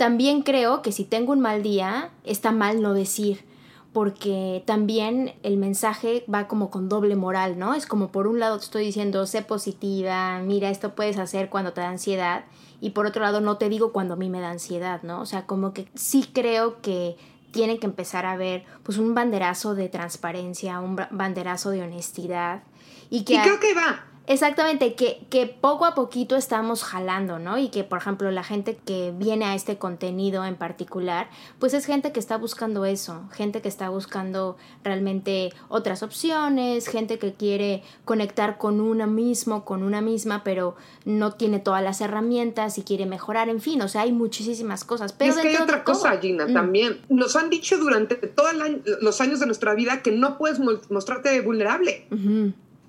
[0.00, 3.44] también creo que si tengo un mal día, está mal no decir
[3.92, 7.74] porque también el mensaje va como con doble moral, ¿no?
[7.74, 11.74] Es como por un lado te estoy diciendo, sé positiva, mira, esto puedes hacer cuando
[11.74, 12.46] te da ansiedad,
[12.80, 15.20] y por otro lado no te digo cuando a mí me da ansiedad, ¿no?
[15.20, 17.18] O sea, como que sí creo que
[17.50, 22.62] tiene que empezar a haber pues un banderazo de transparencia, un banderazo de honestidad.
[23.10, 24.06] Y, que y creo que va.
[24.30, 27.58] Exactamente, que, que poco a poquito estamos jalando, ¿no?
[27.58, 31.84] Y que, por ejemplo, la gente que viene a este contenido en particular, pues es
[31.84, 37.82] gente que está buscando eso, gente que está buscando realmente otras opciones, gente que quiere
[38.04, 43.06] conectar con uno mismo, con una misma, pero no tiene todas las herramientas y quiere
[43.06, 45.12] mejorar, en fin, o sea, hay muchísimas cosas.
[45.12, 46.54] Pero es que hay otra cosa, Gina, mm.
[46.54, 47.00] también.
[47.08, 48.52] Nos han dicho durante todos
[49.00, 52.06] los años de nuestra vida que no puedes mostrarte vulnerable.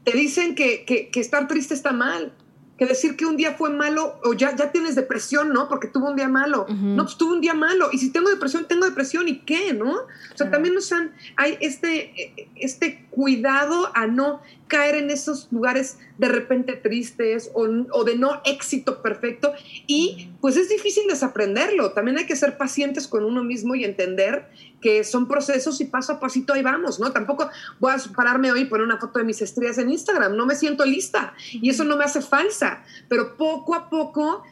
[0.03, 2.33] Te dicen que, que, estar triste está mal,
[2.77, 5.69] que decir que un día fue malo o ya, ya tienes depresión, ¿no?
[5.69, 6.65] Porque tuvo un día malo.
[6.67, 7.89] No, pues tuvo un día malo.
[7.91, 9.27] Y si tengo depresión, tengo depresión.
[9.27, 9.91] ¿Y qué, no?
[9.91, 15.97] O sea, también nos han, hay este, este cuidado a no caer en esos lugares
[16.17, 19.51] de repente tristes o, o, de no éxito perfecto.
[19.85, 21.91] Y pues es difícil desaprenderlo.
[21.91, 24.47] También hay que ser pacientes con uno mismo y entender
[24.79, 27.11] que son procesos y paso a pasito ahí vamos, ¿no?
[27.11, 27.49] Tampoco
[27.81, 30.37] voy a pararme hoy y poner una foto de mis estrellas en Instagram.
[30.37, 32.81] No me siento lista y eso no me hace falsa.
[33.09, 34.43] Pero poco a poco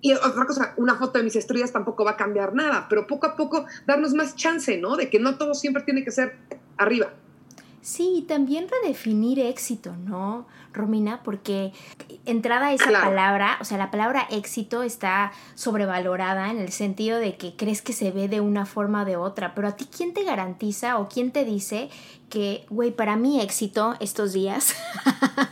[0.00, 3.26] y otra cosa, una foto de mis estrellas tampoco va a cambiar nada, pero poco
[3.28, 4.96] a poco darnos más chance, ¿no?
[4.96, 6.36] De que no todo siempre tiene que ser
[6.76, 7.12] arriba.
[7.82, 11.24] Sí, y también redefinir éxito, ¿no, Romina?
[11.24, 11.72] Porque
[12.26, 17.56] entrada esa palabra, o sea, la palabra éxito está sobrevalorada en el sentido de que
[17.56, 20.22] crees que se ve de una forma o de otra, pero a ti, ¿quién te
[20.22, 21.90] garantiza o quién te dice
[22.30, 24.76] que, güey, para mí éxito estos días,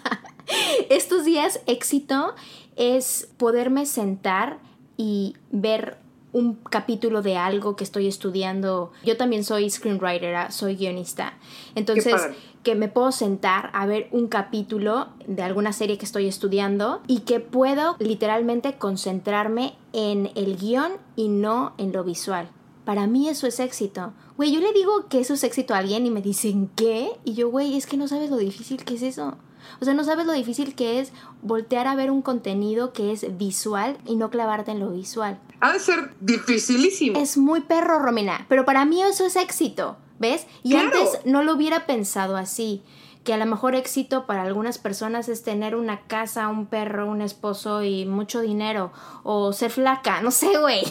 [0.88, 2.37] estos días éxito
[2.77, 4.61] es poderme sentar
[4.97, 5.99] y ver
[6.33, 8.93] un capítulo de algo que estoy estudiando.
[9.05, 11.35] Yo también soy screenwriter, ah, soy guionista.
[11.75, 12.14] Entonces,
[12.62, 17.21] que me puedo sentar a ver un capítulo de alguna serie que estoy estudiando y
[17.21, 22.49] que puedo literalmente concentrarme en el guion y no en lo visual.
[22.85, 24.12] Para mí eso es éxito.
[24.37, 27.11] Güey, yo le digo que eso es éxito a alguien y me dicen, ¿qué?
[27.25, 29.37] Y yo, güey, es que no sabes lo difícil que es eso.
[29.81, 31.12] O sea, no sabes lo difícil que es
[31.43, 35.38] voltear a ver un contenido que es visual y no clavarte en lo visual.
[35.61, 37.18] Ha de ser dificilísimo.
[37.18, 40.46] Es muy perro, Romina, pero para mí eso es éxito, ¿ves?
[40.62, 42.83] Y antes no lo hubiera pensado así
[43.25, 47.20] que a lo mejor éxito para algunas personas es tener una casa, un perro, un
[47.20, 48.92] esposo y mucho dinero,
[49.23, 50.83] o ser flaca, no sé, güey.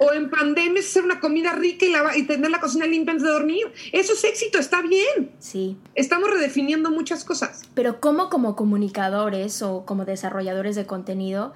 [0.00, 3.32] O en pandemia hacer una comida rica y, y, tener la cocina limpia antes de
[3.32, 3.72] dormir.
[3.92, 5.32] Eso es éxito, está bien.
[5.40, 5.76] Sí.
[5.96, 7.62] Estamos redefiniendo muchas cosas.
[7.74, 11.54] Pero como como comunicadores o como desarrolladores de contenido,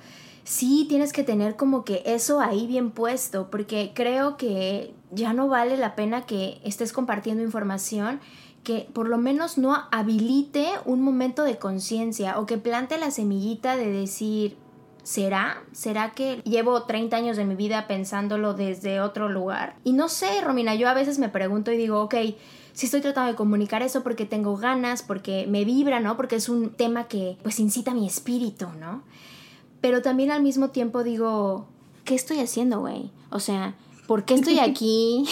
[0.49, 5.47] sí tienes que tener como que eso ahí bien puesto, porque creo que ya no
[5.47, 8.19] vale la pena que estés compartiendo información
[8.65, 13.77] que por lo menos no habilite un momento de conciencia o que plante la semillita
[13.77, 14.57] de decir,
[15.03, 15.63] ¿Será?
[15.73, 19.77] ¿Será que llevo 30 años de mi vida pensándolo desde otro lugar?
[19.83, 22.15] Y no sé, Romina, yo a veces me pregunto y digo, ok,
[22.75, 26.19] si estoy tratando de comunicar eso porque tengo ganas, porque me vibra, ¿no?
[26.19, 29.03] Porque es un tema que pues incita mi espíritu, ¿no?
[29.81, 31.67] Pero también al mismo tiempo digo,
[32.05, 33.11] ¿qué estoy haciendo, güey?
[33.31, 33.75] O sea,
[34.07, 35.27] ¿por qué estoy aquí?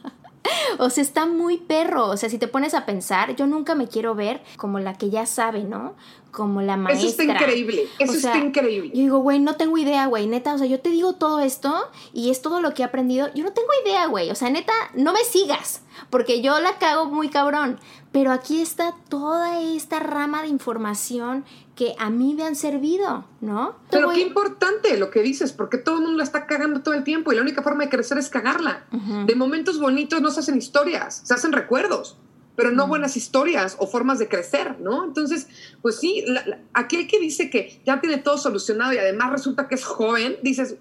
[0.78, 2.08] o sea, está muy perro.
[2.08, 5.10] O sea, si te pones a pensar, yo nunca me quiero ver como la que
[5.10, 5.94] ya sabe, ¿no?
[6.30, 7.08] Como la maestra.
[7.08, 7.88] Eso está increíble.
[7.98, 8.90] Eso está increíble.
[8.94, 10.26] Yo digo, güey, no tengo idea, güey.
[10.26, 11.74] Neta, o sea, yo te digo todo esto
[12.12, 13.28] y es todo lo que he aprendido.
[13.34, 14.30] Yo no tengo idea, güey.
[14.30, 15.82] O sea, neta, no me sigas.
[16.10, 17.80] Porque yo la cago muy cabrón.
[18.18, 21.44] Pero aquí está toda esta rama de información
[21.76, 23.76] que a mí me han servido, ¿no?
[23.92, 27.04] Pero qué importante lo que dices, porque todo el mundo la está cagando todo el
[27.04, 28.86] tiempo y la única forma de crecer es cagarla.
[29.24, 32.18] De momentos bonitos no se hacen historias, se hacen recuerdos,
[32.56, 35.04] pero no buenas historias o formas de crecer, ¿no?
[35.04, 35.46] Entonces,
[35.80, 36.24] pues sí,
[36.72, 40.74] aquel que dice que ya tiene todo solucionado y además resulta que es joven, dices,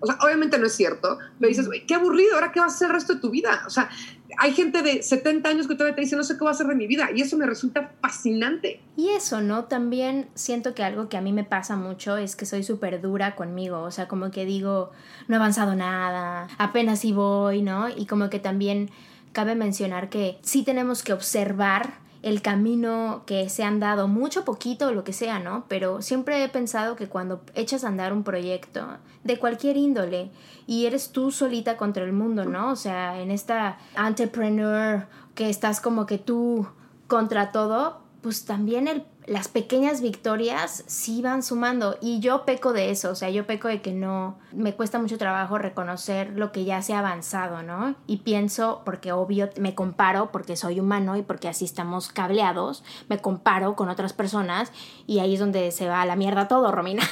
[0.00, 2.88] o sea, obviamente no es cierto, pero dices, qué aburrido, ¿ahora qué vas a hacer
[2.88, 3.62] el resto de tu vida?
[3.66, 3.90] O sea,
[4.38, 6.66] hay gente de 70 años que todavía te dice, no sé qué voy a hacer
[6.66, 8.80] de mi vida, y eso me resulta fascinante.
[8.96, 9.64] Y eso, ¿no?
[9.64, 13.36] También siento que algo que a mí me pasa mucho es que soy súper dura
[13.36, 14.90] conmigo, o sea, como que digo,
[15.28, 17.88] no he avanzado nada, apenas si voy, ¿no?
[17.88, 18.90] Y como que también
[19.32, 24.92] cabe mencionar que sí tenemos que observar el camino que se han dado, mucho, poquito,
[24.92, 25.64] lo que sea, ¿no?
[25.68, 28.86] Pero siempre he pensado que cuando echas a andar un proyecto
[29.24, 30.30] de cualquier índole
[30.66, 32.70] y eres tú solita contra el mundo, ¿no?
[32.70, 36.66] O sea, en esta entrepreneur que estás como que tú
[37.06, 42.90] contra todo, pues también el las pequeñas victorias sí van sumando y yo peco de
[42.90, 46.64] eso, o sea, yo peco de que no, me cuesta mucho trabajo reconocer lo que
[46.64, 47.94] ya se ha avanzado, ¿no?
[48.08, 53.18] Y pienso, porque obvio me comparo, porque soy humano y porque así estamos cableados, me
[53.18, 54.72] comparo con otras personas
[55.06, 57.04] y ahí es donde se va a la mierda todo, Romina.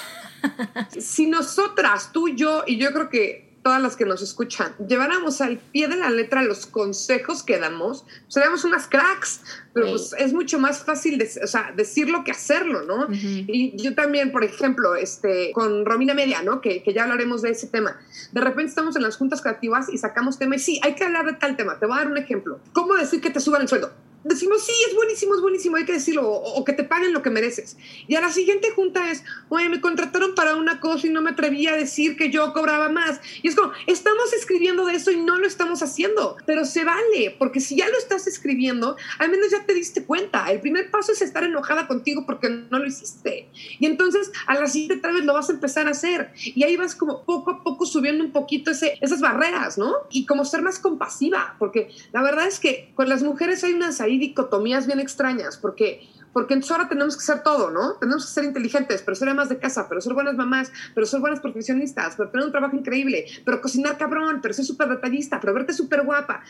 [0.98, 5.59] si nosotras, tú, yo y yo creo que todas las que nos escuchan, lleváramos al
[5.59, 9.42] pie de la letra los consejos que damos, seríamos unas cracks,
[9.74, 13.09] pero pues es mucho más fácil de, o sea, decirlo que hacerlo, ¿no?
[13.12, 16.62] Y yo también, por ejemplo, este, con Romina Media, ¿no?
[16.62, 18.00] Que, que, ya hablaremos de ese tema.
[18.33, 21.26] De repente estamos en las juntas creativas y sacamos tema y sí, hay que hablar
[21.26, 21.78] de tal tema.
[21.78, 22.61] Te voy a dar un ejemplo.
[22.72, 23.92] ¿Cómo decir que te suban el sueldo?
[24.24, 27.31] Decimos, sí, es buenísimo, es buenísimo, hay que decirlo, o, que te paguen lo que
[27.31, 27.76] mereces.
[28.07, 31.31] Y a la siguiente junta es, oye, me contrataron para una cosa y no me
[31.31, 33.20] atreví a decir que yo cobraba más.
[33.42, 37.35] Y es como, estamos escribiendo de eso y no lo estamos haciendo, pero se vale,
[37.38, 40.50] porque si ya lo estás escribiendo, al menos ya te diste cuenta.
[40.50, 43.48] El primer paso es estar enojada contigo porque no lo hiciste.
[43.78, 46.33] Y entonces a la siguiente tal vez lo vas a empezar a hacer.
[46.35, 49.94] Y ahí vas como poco a poco subiendo un poquito ese, esas barreras, ¿no?
[50.11, 54.00] Y como ser más compasiva, porque la verdad es que con las mujeres hay unas
[54.09, 57.94] ahí dicotomías bien extrañas, porque porque entonces ahora tenemos que ser todo, ¿no?
[57.94, 61.21] Tenemos que ser inteligentes, pero ser amas de casa, pero ser buenas mamás, pero ser
[61.21, 65.55] buenas profesionistas, pero tener un trabajo increíble, pero cocinar cabrón, pero ser súper detallista, pero
[65.55, 66.42] verte súper guapa.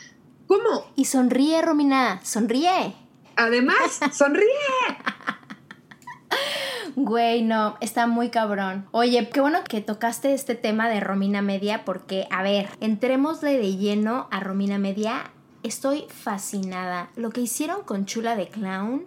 [0.47, 0.91] ¿Cómo?
[0.95, 2.93] Y sonríe, Romina, sonríe.
[3.35, 4.45] Además, sonríe.
[6.95, 8.87] Güey, no, está muy cabrón.
[8.91, 13.77] Oye, qué bueno que tocaste este tema de Romina Media porque, a ver, entrémosle de
[13.77, 15.31] lleno a Romina Media
[15.63, 17.09] estoy fascinada.
[17.15, 19.05] Lo que hicieron con Chula de Clown.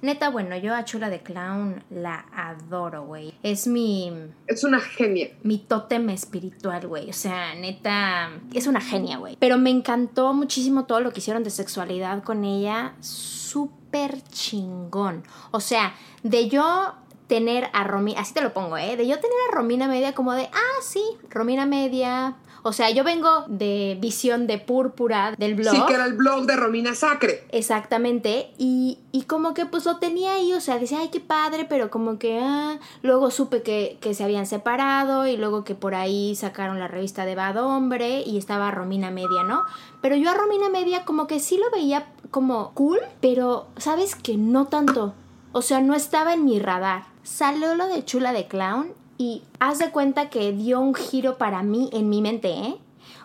[0.00, 3.34] Neta, bueno, yo a Chula de Clown la adoro, güey.
[3.44, 4.12] Es mi...
[4.48, 5.30] Es una genia.
[5.44, 7.08] Mi tótem espiritual, güey.
[7.08, 9.36] O sea, neta, es una genia, güey.
[9.38, 12.94] Pero me encantó muchísimo todo lo que hicieron de sexualidad con ella.
[12.98, 15.22] Súper chingón.
[15.52, 16.94] O sea, de yo
[17.28, 18.96] tener a Romina, así te lo pongo, ¿eh?
[18.96, 23.02] De yo tener a Romina Media como de, ah, sí, Romina Media, o sea, yo
[23.02, 25.74] vengo de Visión de Púrpura del blog.
[25.74, 27.44] Sí, que era el blog de Romina Sacre.
[27.50, 28.52] Exactamente.
[28.56, 31.90] Y, y como que pues lo tenía ahí, o sea, decía, ay, qué padre, pero
[31.90, 36.36] como que, ah, luego supe que, que se habían separado y luego que por ahí
[36.36, 39.64] sacaron la revista de Bad Hombre y estaba Romina Media, ¿no?
[40.00, 44.36] Pero yo a Romina Media como que sí lo veía como cool, pero sabes que
[44.36, 45.14] no tanto.
[45.52, 47.04] O sea, no estaba en mi radar.
[47.24, 51.62] Salió lo de Chula de Clown y haz de cuenta que dio un giro para
[51.62, 52.76] mí en mi mente, ¿eh?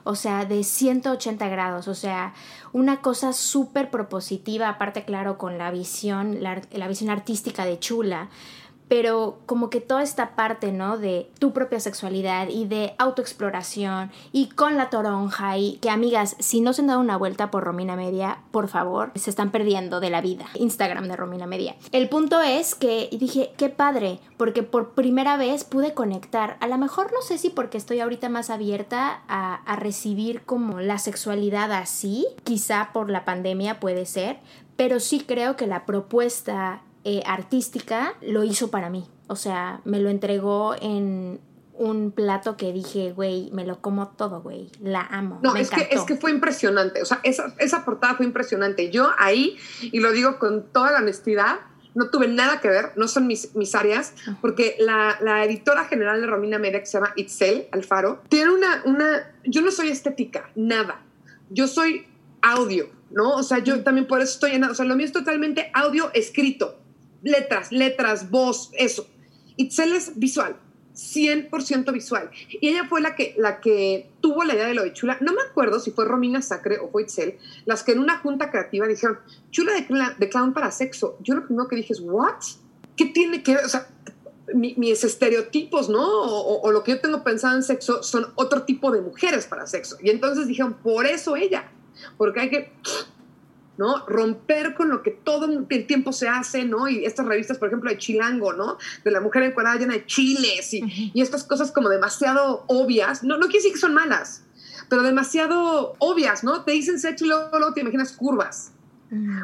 [0.03, 2.33] O sea, de 180 grados, o sea,
[2.71, 8.29] una cosa súper propositiva, aparte claro, con la visión, la, la visión artística de Chula,
[8.87, 10.97] pero como que toda esta parte, ¿no?
[10.97, 16.61] De tu propia sexualidad y de autoexploración y con la toronja y que amigas, si
[16.61, 20.09] no se han dado una vuelta por Romina Media, por favor, se están perdiendo de
[20.09, 20.45] la vida.
[20.55, 21.75] Instagram de Romina Media.
[21.91, 26.57] El punto es que dije, qué padre, porque por primera vez pude conectar.
[26.61, 30.79] A lo mejor no sé si porque estoy ahorita más abierta a, a recibir como
[30.79, 34.39] la sexualidad así, quizá por la pandemia puede ser,
[34.75, 39.07] pero sí creo que la propuesta eh, artística lo hizo para mí.
[39.27, 41.39] O sea, me lo entregó en
[41.73, 45.39] un plato que dije, güey, me lo como todo, güey, la amo.
[45.41, 48.91] No, es, que, es que fue impresionante, o sea, esa, esa portada fue impresionante.
[48.91, 51.61] Yo ahí, y lo digo con toda la honestidad,
[51.95, 56.19] no tuve nada que ver, no son mis, mis áreas, porque la, la, editora general
[56.19, 60.49] de Romina Media, que se llama Itzel Alfaro, tiene una, una, yo no soy estética,
[60.55, 61.01] nada,
[61.51, 62.05] yo soy
[62.41, 63.35] audio, ¿no?
[63.35, 66.11] O sea, yo también por eso estoy en, o sea, lo mío es totalmente audio
[66.13, 66.81] escrito
[67.23, 69.07] letras, letras, voz, eso.
[69.55, 70.55] Itzel es visual,
[70.93, 72.29] 100% visual.
[72.49, 75.17] Y ella fue la que, la que tuvo la idea de lo de Chula.
[75.21, 78.51] No me acuerdo si fue Romina Sacre o fue Itzel, las que en una junta
[78.51, 79.19] creativa dijeron,
[79.51, 81.17] Chula de, clown para sexo.
[81.21, 82.41] Yo lo primero que dije es, ¿what?
[82.95, 83.65] ¿Qué tiene que ver?
[83.65, 83.87] O sea,
[84.53, 86.07] mis estereotipos, ¿no?
[86.07, 89.67] O, o, lo que yo tengo pensado en sexo son otro tipo de mujeres para
[89.67, 89.97] sexo.
[90.01, 91.69] Y entonces dijeron, por eso ella,
[92.17, 92.71] porque hay que
[93.77, 94.05] ¿no?
[94.07, 96.87] Romper con lo que todo el tiempo se hace, ¿no?
[96.87, 98.77] Y estas revistas, por ejemplo, de Chilango, ¿no?
[99.03, 103.23] De la mujer encuadrada llena de chiles y, y, estas cosas como demasiado obvias.
[103.23, 104.43] No, no quiere decir que son malas,
[104.89, 106.63] pero demasiado obvias, ¿no?
[106.63, 108.71] Te dicen sexo y luego, te imaginas curvas.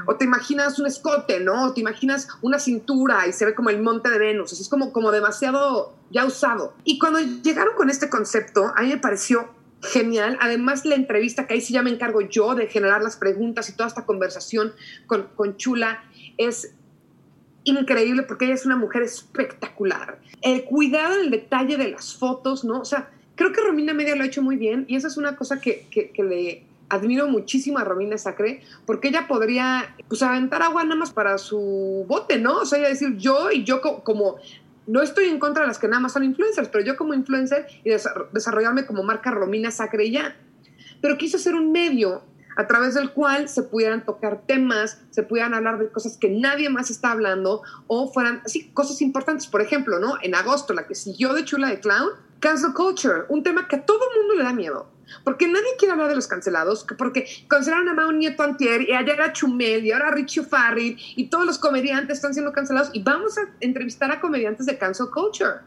[0.07, 1.67] O te imaginas un escote, ¿no?
[1.67, 4.51] O te imaginas una cintura y se ve como el monte de Venus.
[4.51, 6.73] es como, como demasiado ya usado.
[6.83, 9.47] Y cuando llegaron con este concepto, a mí me pareció
[9.83, 10.37] genial.
[10.41, 13.73] Además, la entrevista que ahí sí ya me encargo yo de generar las preguntas y
[13.73, 14.73] toda esta conversación
[15.07, 16.03] con, con Chula
[16.37, 16.73] es
[17.63, 20.19] increíble porque ella es una mujer espectacular.
[20.41, 22.79] El cuidado del detalle de las fotos, ¿no?
[22.79, 25.35] O sea, creo que Romina Media lo ha hecho muy bien y esa es una
[25.35, 30.61] cosa que, que, que le admiro muchísimo a Romina Sacre porque ella podría pues aventar
[30.61, 32.59] agua nada más para su bote, ¿no?
[32.59, 34.37] O sea, ella decir yo y yo como
[34.87, 37.67] no estoy en contra de las que nada más son influencers, pero yo como influencer
[37.83, 40.35] y desarrollarme como marca Romina Sacre ya.
[41.01, 42.23] Pero quise hacer un medio
[42.55, 46.69] a través del cual se pudieran tocar temas, se pudieran hablar de cosas que nadie
[46.69, 49.47] más está hablando o fueran así cosas importantes.
[49.47, 50.15] Por ejemplo, ¿no?
[50.21, 53.85] En agosto, la que siguió de Chula de Clown, Cancel culture, un tema que a
[53.85, 54.92] todo el mundo le da miedo.
[55.23, 59.21] Porque nadie quiere hablar de los cancelados, porque cancelaron a Mao Nieto Antier, y ayer
[59.21, 63.03] a Chumel, y ahora a Richie Farrell, y todos los comediantes están siendo cancelados, y
[63.03, 65.59] vamos a entrevistar a comediantes de cancel culture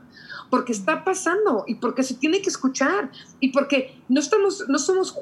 [0.50, 5.14] porque está pasando y porque se tiene que escuchar y porque no, estamos, no somos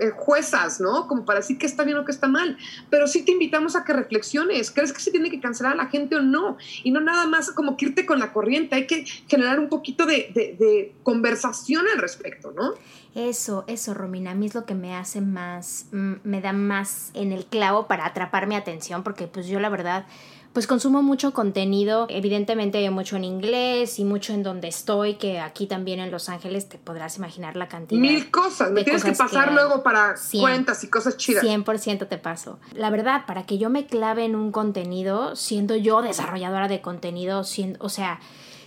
[0.00, 1.08] eh, juezas, ¿no?
[1.08, 2.56] Como para decir que está bien o que está mal,
[2.90, 4.70] pero sí te invitamos a que reflexiones.
[4.70, 6.56] ¿Crees que se tiene que cancelar a la gente o no?
[6.82, 10.06] Y no nada más como que irte con la corriente, hay que generar un poquito
[10.06, 12.74] de, de conversación al respecto, ¿no?
[13.14, 17.10] Eso, eso, Romina, a mí es lo que me hace más, mm, me da más
[17.12, 20.06] en el clavo para atrapar mi atención, porque pues yo la verdad
[20.52, 25.66] pues consumo mucho contenido, evidentemente mucho en inglés y mucho en donde estoy, que aquí
[25.66, 28.00] también en Los Ángeles te podrás imaginar la cantidad.
[28.00, 31.42] Mil cosas, me tienes que pasar luego para cuentas y cosas chidas.
[31.42, 32.58] 100% te paso.
[32.74, 37.44] La verdad, para que yo me clave en un contenido, siendo yo desarrolladora de contenido,
[37.44, 38.20] siendo, o sea,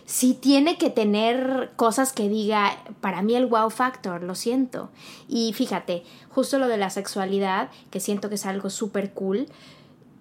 [0.05, 4.89] sí tiene que tener cosas que diga, para mí el wow factor, lo siento.
[5.27, 9.47] Y fíjate, justo lo de la sexualidad, que siento que es algo súper cool,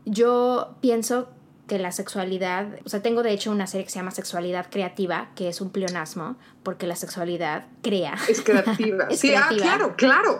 [0.07, 1.29] yo pienso
[1.67, 5.31] que la sexualidad, o sea, tengo de hecho una serie que se llama Sexualidad Creativa,
[5.35, 8.17] que es un pleonasmo, porque la sexualidad crea.
[8.29, 9.09] Es creativa.
[9.11, 10.39] sí, Ah, claro, claro.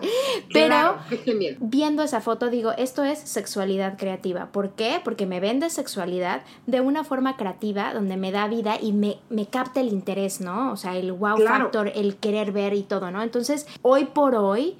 [0.53, 0.97] Pero
[1.59, 4.51] viendo esa foto digo, esto es sexualidad creativa.
[4.51, 5.01] ¿Por qué?
[5.03, 9.47] Porque me vende sexualidad de una forma creativa, donde me da vida y me, me
[9.47, 10.71] capta el interés, ¿no?
[10.71, 13.23] O sea, el wow factor, el querer ver y todo, ¿no?
[13.23, 14.77] Entonces, hoy por hoy,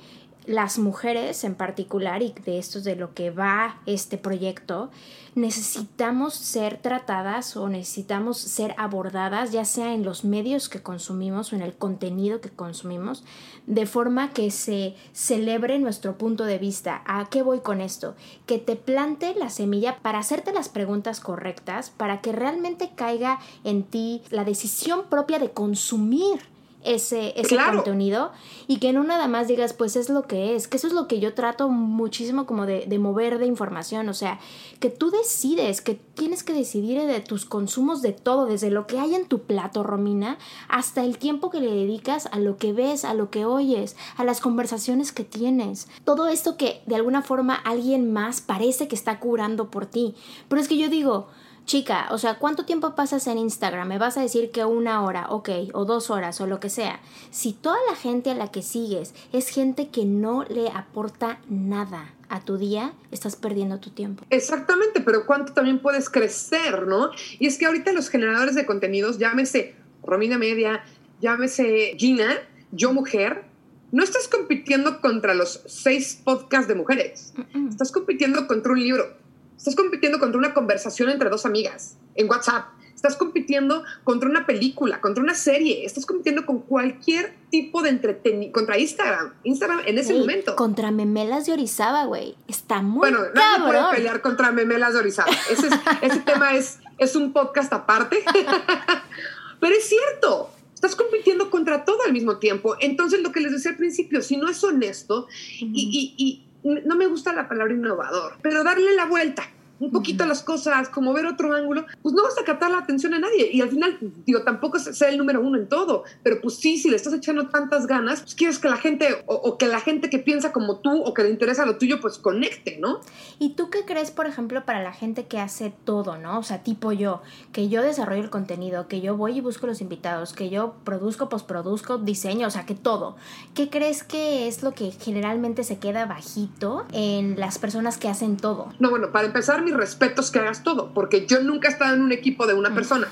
[0.47, 4.91] las mujeres en particular, y de esto es de lo que va este proyecto,
[5.35, 11.55] necesitamos ser tratadas o necesitamos ser abordadas, ya sea en los medios que consumimos o
[11.55, 13.23] en el contenido que consumimos,
[13.67, 17.01] de forma que se celebre nuestro punto de vista.
[17.05, 18.15] ¿A qué voy con esto?
[18.45, 23.83] Que te plante la semilla para hacerte las preguntas correctas, para que realmente caiga en
[23.83, 26.54] ti la decisión propia de consumir
[26.85, 28.31] ese, ese contenido
[28.67, 31.07] y que no nada más digas, pues es lo que es, que eso es lo
[31.07, 34.39] que yo trato muchísimo como de, de, mover de información, o sea,
[34.79, 38.99] que tú decides, que tienes que decidir de tus consumos de todo, desde lo que
[38.99, 43.05] hay en tu plato, Romina, hasta el tiempo que le dedicas a lo que ves,
[43.05, 47.55] a lo que oyes, a las conversaciones que tienes, todo esto que de alguna forma
[47.55, 50.15] alguien más parece que está curando por ti,
[50.47, 51.27] pero es que yo digo,
[51.65, 53.87] chica, o sea, ¿cuánto tiempo pasas en Instagram?
[53.87, 57.01] Me vas a decir que una hora, ok, o dos horas, o lo que sea.
[57.31, 62.13] Si toda la gente a la que sigues es gente que no le aporta nada
[62.29, 64.23] a tu día, estás perdiendo tu tiempo.
[64.29, 67.11] Exactamente, pero ¿cuánto también puedes crecer, no?
[67.39, 70.83] Y es que ahorita los generadores de contenidos, llámese Romina Media,
[71.21, 72.29] llámese Gina,
[72.71, 73.45] yo mujer,
[73.91, 77.33] no estás compitiendo contra los seis podcasts de mujeres,
[77.69, 79.24] estás compitiendo contra un libro
[79.57, 82.65] Estás compitiendo contra una conversación entre dos amigas en WhatsApp.
[82.95, 85.85] Estás compitiendo contra una película, contra una serie.
[85.85, 88.57] Estás compitiendo con cualquier tipo de entretenimiento.
[88.57, 89.33] Contra Instagram.
[89.43, 90.55] Instagram en ese momento.
[90.55, 92.35] Contra memelas de Orizaba, güey.
[92.47, 95.29] Está muy Bueno, nadie puede pelear contra memelas de Orizaba.
[95.51, 95.69] Ese,
[96.01, 98.23] ese tema es, es un podcast aparte.
[99.59, 100.49] Pero es cierto.
[100.73, 102.75] Estás compitiendo contra todo al mismo tiempo.
[102.79, 105.27] Entonces, lo que les decía al principio, si no es honesto
[105.59, 109.43] y no me gusta la palabra innovador, pero darle la vuelta
[109.79, 113.13] un poquito las cosas, como ver otro ángulo, pues no vas a captar la atención
[113.13, 113.49] a nadie.
[113.51, 116.89] Y al final, digo, tampoco sea el número uno en todo, pero pues sí, si
[116.89, 120.19] le estás echando tantas ganas, pues quieres que la gente, o, que la gente que
[120.19, 123.01] piensa como tú o que le interesa lo tuyo, pues conecte, ¿no?
[123.39, 126.39] ¿Y tú qué crees, por ejemplo, para la gente que hace todo, ¿no?
[126.39, 127.21] O sea, tipo yo,
[127.51, 131.29] que yo desarrollo el contenido, que yo voy y busco los invitados, que yo produzco,
[131.29, 133.15] postproduzco, diseño, o sea, que todo.
[133.53, 138.37] ¿Qué crees que es lo que generalmente se queda bajito en las personas que hacen
[138.37, 138.69] todo?
[138.79, 142.01] No, bueno, para empezar, mis respetos que hagas todo, porque yo nunca he estado en
[142.01, 143.07] un equipo de una persona.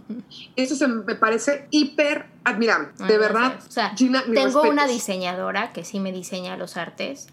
[0.56, 3.58] Eso se me parece hiper admirable, de verdad.
[3.66, 7.28] O sea, tengo una diseñadora que sí me diseña los artes,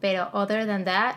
[0.00, 1.16] pero other than that,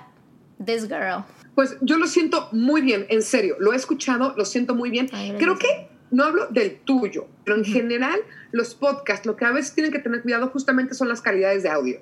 [0.63, 1.23] this girl.
[1.55, 5.07] Pues yo lo siento muy bien, en serio, lo he escuchado, lo siento muy bien.
[5.37, 8.19] Creo que no hablo del tuyo, pero en general
[8.51, 11.69] los podcasts, lo que a veces tienen que tener cuidado justamente son las calidades de
[11.69, 11.99] audio.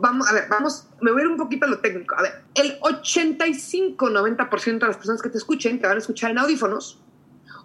[0.00, 2.14] Vamos, a ver, vamos, me voy a ir un poquito a lo técnico.
[2.16, 6.38] A ver, el 85-90% de las personas que te escuchen te van a escuchar en
[6.38, 7.00] audífonos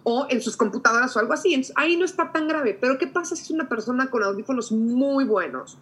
[0.04, 1.60] o en sus computadoras o algo así.
[1.76, 2.76] ahí no está tan grave.
[2.78, 5.78] Pero ¿qué pasa si es una persona con audífonos muy buenos?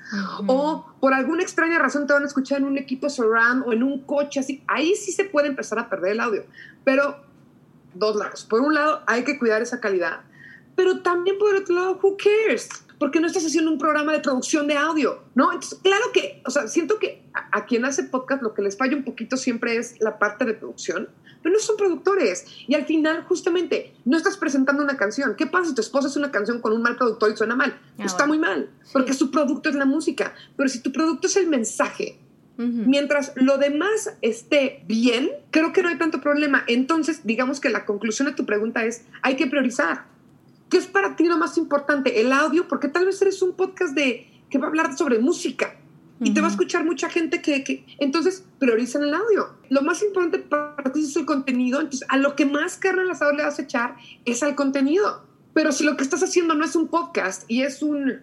[0.47, 3.83] O por alguna extraña razón te van a escuchar en un equipo surround o en
[3.83, 4.63] un coche así.
[4.69, 6.45] Ahí sí se puede empezar a perder el audio.
[6.85, 7.32] Pero
[7.95, 8.45] dos lados.
[8.45, 10.21] Por un lado, hay que cuidar esa calidad,
[10.77, 12.69] pero también por otro lado, who cares?
[13.03, 15.53] porque no estás haciendo un programa de producción de audio, ¿no?
[15.53, 18.77] Entonces, claro que, o sea, siento que a, a quien hace podcast lo que les
[18.77, 21.09] falla un poquito siempre es la parte de producción,
[21.43, 22.47] pero no son productores.
[22.69, 25.35] Y al final, justamente, no estás presentando una canción.
[25.37, 27.77] ¿Qué pasa si tu esposa hace una canción con un mal productor y suena mal?
[27.99, 28.29] Ah, Está bueno.
[28.29, 30.35] muy mal, porque su producto es la música.
[30.57, 32.21] Pero si tu producto es el mensaje,
[32.89, 36.65] Mientras lo demás esté bien, creo que no hay tanto problema.
[36.67, 40.07] Entonces, digamos que la conclusión de tu pregunta es, hay que priorizar.
[40.71, 42.21] ¿Qué es para ti lo más importante?
[42.21, 45.77] El audio, porque tal vez eres un podcast de que va a hablar sobre música
[46.21, 49.57] y te va a escuchar mucha gente que, que- entonces priorizan el audio.
[49.71, 53.11] Lo más importante para ti es el contenido, entonces a lo que más carne al
[53.11, 55.27] asador le vas a echar es al contenido.
[55.53, 58.21] Pero si lo que estás haciendo no es un podcast y es un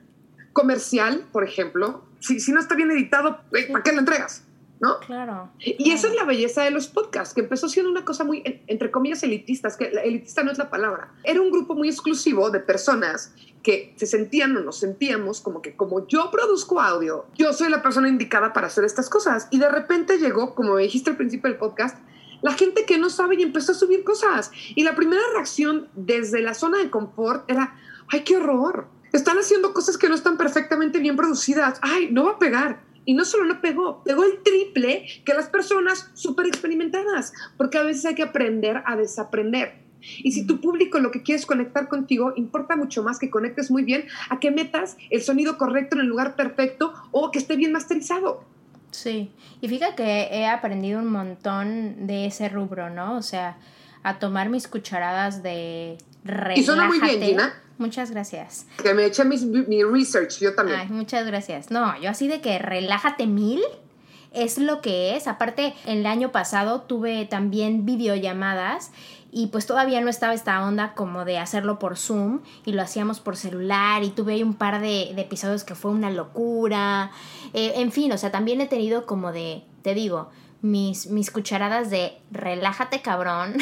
[0.53, 3.39] comercial, por ejemplo, si, si no está bien editado,
[3.71, 4.43] ¿para qué lo entregas?
[4.81, 4.97] ¿No?
[5.01, 5.49] Claro.
[5.59, 8.61] Y esa es la belleza de los podcasts, que empezó siendo una cosa muy, en-
[8.67, 11.11] entre comillas, elitistas, que elitista no es la palabra.
[11.25, 15.75] Era un grupo muy exclusivo de personas que se sentían o nos sentíamos como que
[15.75, 19.49] como yo produzco audio, yo soy la persona indicada para hacer estas cosas.
[19.51, 21.97] Y de repente llegó, como me dijiste al principio del podcast,
[22.41, 24.49] la gente que no sabe y empezó a subir cosas.
[24.75, 27.75] Y la primera reacción desde la zona de confort era,
[28.07, 28.87] ay, qué horror.
[29.11, 31.79] Están haciendo cosas que no están perfectamente bien producidas.
[31.81, 32.81] Ay, no va a pegar.
[33.05, 37.83] Y no solo no pegó, pegó el triple que las personas súper experimentadas, porque a
[37.83, 39.79] veces hay que aprender a desaprender.
[40.17, 43.71] Y si tu público lo que quiere es conectar contigo, importa mucho más que conectes
[43.71, 47.55] muy bien a que metas el sonido correcto en el lugar perfecto o que esté
[47.55, 48.43] bien masterizado.
[48.91, 49.31] Sí,
[49.61, 53.17] y fíjate que he aprendido un montón de ese rubro, ¿no?
[53.17, 53.57] O sea,
[54.03, 56.59] a tomar mis cucharadas de relájate.
[56.59, 57.53] Y suena muy bien, Gina.
[57.79, 58.67] Muchas gracias.
[58.83, 60.79] Que me eché mis- mi research, yo también.
[60.81, 61.71] Ay, muchas gracias.
[61.71, 63.61] No, yo así de que relájate mil
[64.31, 65.27] es lo que es.
[65.27, 68.91] Aparte, el año pasado tuve también videollamadas
[69.31, 73.19] y pues todavía no estaba esta onda como de hacerlo por Zoom y lo hacíamos
[73.21, 77.11] por celular y tuve ahí un par de, de episodios que fue una locura.
[77.53, 80.29] Eh, en fin, o sea, también he tenido como de, te digo,
[80.61, 83.55] mis, mis cucharadas de relájate cabrón.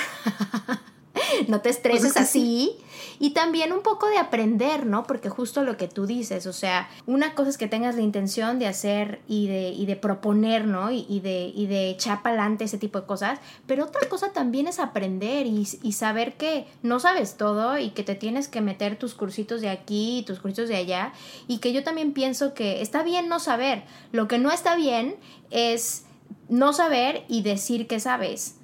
[1.47, 2.77] no te estreses Pues es que así.
[3.19, 5.03] Y también un poco de aprender, ¿no?
[5.03, 8.59] Porque justo lo que tú dices, o sea, una cosa es que tengas la intención
[8.59, 10.91] de hacer y de, y de proponer, ¿no?
[10.91, 14.67] Y, de, y de echar para adelante ese tipo de cosas, pero otra cosa también
[14.67, 18.97] es aprender y, y saber que no sabes todo y que te tienes que meter
[18.97, 21.13] tus cursitos de aquí y tus cursitos de allá
[21.47, 25.15] y que yo también pienso que está bien no saber, lo que no está bien
[25.49, 26.03] es
[26.49, 28.55] no saber y decir que sabes.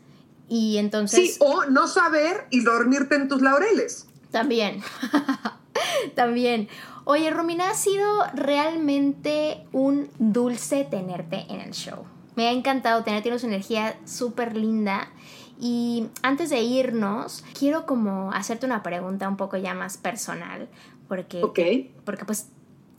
[0.49, 1.35] Y entonces...
[1.35, 4.07] Sí, o no saber y dormirte en tus laureles.
[4.33, 4.81] También.
[6.15, 6.67] También.
[7.05, 12.03] Oye, Romina, ha sido realmente un dulce tenerte en el show.
[12.35, 15.09] Me ha encantado tenerte, tienes una energía súper linda.
[15.59, 20.67] Y antes de irnos, quiero como hacerte una pregunta un poco ya más personal.
[21.07, 21.39] Porque,
[22.03, 22.49] porque pues,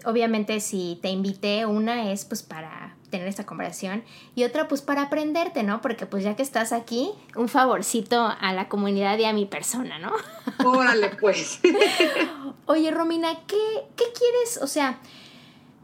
[0.04, 4.02] obviamente si te invité, una es pues para tener esta conversación
[4.34, 5.80] y otra pues para aprenderte, ¿no?
[5.80, 10.00] Porque pues ya que estás aquí, un favorcito a la comunidad y a mi persona,
[10.00, 10.10] ¿no?
[10.66, 11.60] Órale, pues.
[12.66, 14.58] Oye, Romina, ¿qué, ¿qué quieres?
[14.60, 14.98] O sea,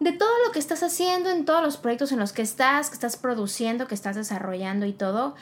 [0.01, 2.95] de todo lo que estás haciendo, en todos los proyectos en los que estás, que
[2.95, 5.37] estás produciendo, que estás desarrollando y todo,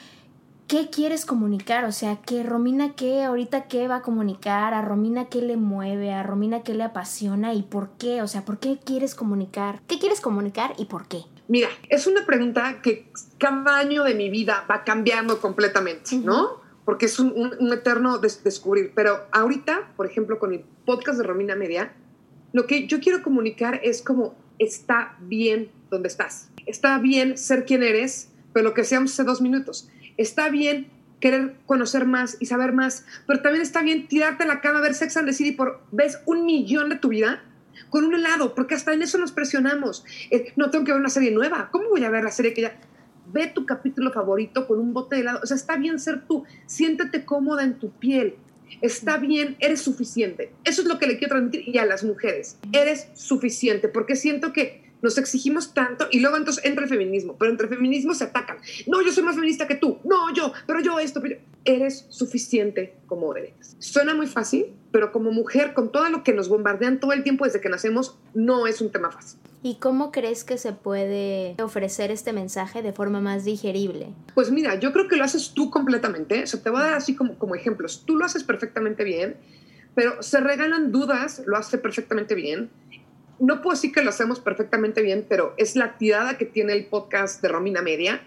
[0.67, 1.85] ¿qué quieres comunicar?
[1.85, 4.75] O sea, que Romina, ¿qué ahorita qué va a comunicar?
[4.75, 6.13] ¿A Romina qué le mueve?
[6.13, 7.55] ¿A Romina qué le apasiona?
[7.55, 8.21] ¿Y por qué?
[8.21, 9.81] O sea, ¿por qué quieres comunicar?
[9.87, 11.23] ¿Qué quieres comunicar y por qué?
[11.49, 16.61] Mira, es una pregunta que cada año de mi vida va cambiando completamente, ¿no?
[16.85, 18.91] Porque es un, un- un eterno des- descubrir.
[18.95, 21.91] Pero ahorita, por ejemplo, con el podcast de Romina Media,
[22.53, 26.49] lo que yo quiero comunicar es como está bien donde estás.
[26.65, 29.89] Está bien ser quien eres, pero lo que seamos hace dos minutos.
[30.17, 30.87] Está bien
[31.19, 34.81] querer conocer más y saber más, pero también está bien tirarte a la cama a
[34.81, 37.43] ver Sex and the City por ves un millón de tu vida
[37.89, 40.05] con un helado, porque hasta en eso nos presionamos.
[40.31, 41.69] Eh, no tengo que ver una serie nueva.
[41.71, 42.79] ¿Cómo voy a ver la serie que ya...
[43.31, 45.41] Ve tu capítulo favorito con un bote de helado.
[45.43, 46.45] O sea, está bien ser tú.
[46.65, 48.35] Siéntete cómoda en tu piel.
[48.81, 50.51] Está bien, eres suficiente.
[50.63, 52.57] Eso es lo que le quiero transmitir y a las mujeres.
[52.71, 57.51] Eres suficiente, porque siento que nos exigimos tanto y luego entonces entra el feminismo, pero
[57.51, 58.57] entre feminismos se atacan.
[58.87, 59.99] No, yo soy más feminista que tú.
[60.03, 61.21] No, yo, pero yo esto.
[61.21, 63.75] Pero yo- Eres suficiente como eres.
[63.79, 67.43] Suena muy fácil, pero como mujer, con todo lo que nos bombardean todo el tiempo
[67.43, 69.39] desde que nacemos, no es un tema fácil.
[69.61, 74.07] ¿Y cómo crees que se puede ofrecer este mensaje de forma más digerible?
[74.33, 76.43] Pues mira, yo creo que lo haces tú completamente.
[76.43, 78.03] O sea, te voy a dar así como, como ejemplos.
[78.05, 79.35] Tú lo haces perfectamente bien,
[79.95, 82.69] pero se regalan dudas, lo hace perfectamente bien.
[83.39, 86.85] No puedo decir que lo hacemos perfectamente bien, pero es la tirada que tiene el
[86.85, 88.21] podcast de Romina Media.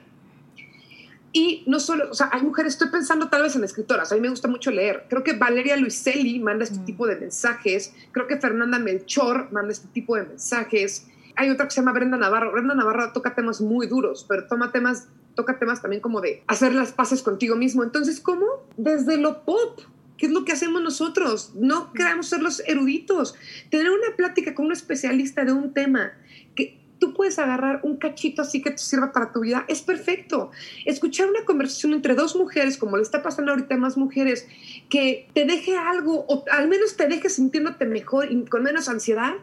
[1.33, 4.21] Y no solo, o sea, hay mujeres, estoy pensando tal vez en escritoras, a mí
[4.21, 5.07] me gusta mucho leer.
[5.09, 6.85] Creo que Valeria Luiselli manda este mm.
[6.85, 11.07] tipo de mensajes, creo que Fernanda Melchor manda este tipo de mensajes.
[11.37, 12.53] Hay otra que se llama Brenda Navarro.
[12.53, 16.75] Brenda Navarro toca temas muy duros, pero toma temas, toca temas también como de hacer
[16.75, 17.83] las paces contigo mismo.
[17.83, 18.47] Entonces, ¿cómo?
[18.77, 19.81] Desde lo pop,
[20.17, 21.53] ¿Qué es lo que hacemos nosotros?
[21.55, 23.35] No queremos ser los eruditos.
[23.71, 26.13] Tener una plática con un especialista de un tema
[26.55, 30.53] que tú puedes agarrar un cachito así que te sirva para tu vida, es perfecto.
[30.87, 34.47] Escuchar una conversación entre dos mujeres, como le está pasando ahorita a más mujeres,
[34.89, 39.35] que te deje algo, o al menos te deje sintiéndote mejor y con menos ansiedad,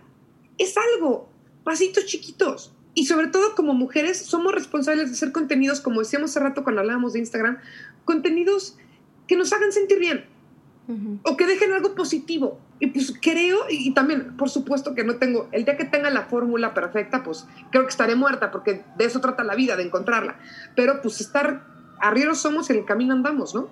[0.58, 1.30] es algo.
[1.66, 2.74] Pasitos chiquitos.
[2.94, 6.80] Y sobre todo como mujeres somos responsables de hacer contenidos, como decíamos hace rato cuando
[6.80, 7.58] hablábamos de Instagram,
[8.06, 8.78] contenidos
[9.28, 10.39] que nos hagan sentir bien
[11.24, 12.60] o que dejen algo positivo.
[12.80, 16.24] Y pues creo, y, también, por supuesto que no tengo, el día que tenga la
[16.24, 20.40] fórmula perfecta, pues creo que estaré muerta, porque de eso trata la vida, de encontrarla.
[20.76, 21.66] Pero pues estar,
[22.00, 23.70] arrieros somos y en el camino andamos, ¿no?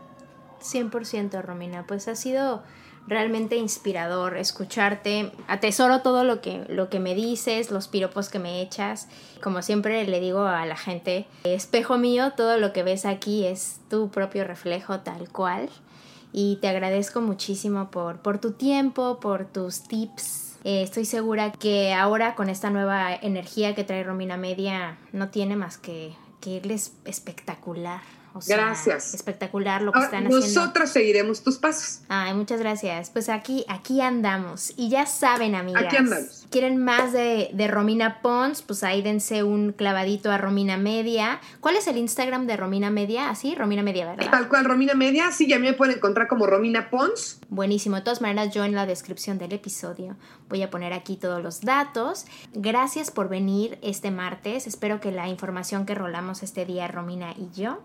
[0.62, 2.64] 100% Romina, pues ha sido
[3.08, 5.32] realmente inspirador escucharte.
[5.48, 9.08] Atesoro todo lo que, lo que me dices, los piropos que me echas.
[9.42, 13.80] Como siempre le digo a la gente, espejo mío, todo lo que ves aquí es
[13.90, 15.70] tu propio reflejo tal cual
[16.32, 20.58] y te agradezco muchísimo por, por tu tiempo, por tus tips.
[20.64, 25.56] Eh, estoy segura que ahora con esta nueva energía que trae Romina Media no tiene
[25.56, 28.02] más que, que irles espectacular.
[28.48, 29.14] gracias.
[29.14, 30.46] Espectacular lo que están haciendo.
[30.46, 32.02] Nosotras seguiremos tus pasos.
[32.10, 33.10] Ay, muchas gracias.
[33.10, 34.74] Pues aquí, aquí andamos.
[34.76, 35.86] Y ya saben, amigas.
[35.86, 36.47] Aquí andamos.
[36.50, 38.62] ¿Quieren más de, de, Romina Pons?
[38.62, 41.42] Pues ahí dense un clavadito a Romina Media.
[41.60, 43.30] ¿Cuál es el Instagram de Romina Media?
[43.30, 44.32] Así, Romina Media, ¿verdad?
[44.32, 45.32] Tal cual, Romina Media.
[45.32, 47.40] Sí, ya me pueden encontrar como Romina Pons.
[47.50, 47.98] Buenísimo.
[47.98, 50.16] De todas maneras, yo en la descripción del episodio
[50.50, 52.26] voy a poner aquí todos los datos.
[52.54, 54.68] Gracias por venir este martes.
[54.68, 57.80] Espero que la información que rolamos este día, Romina y yo,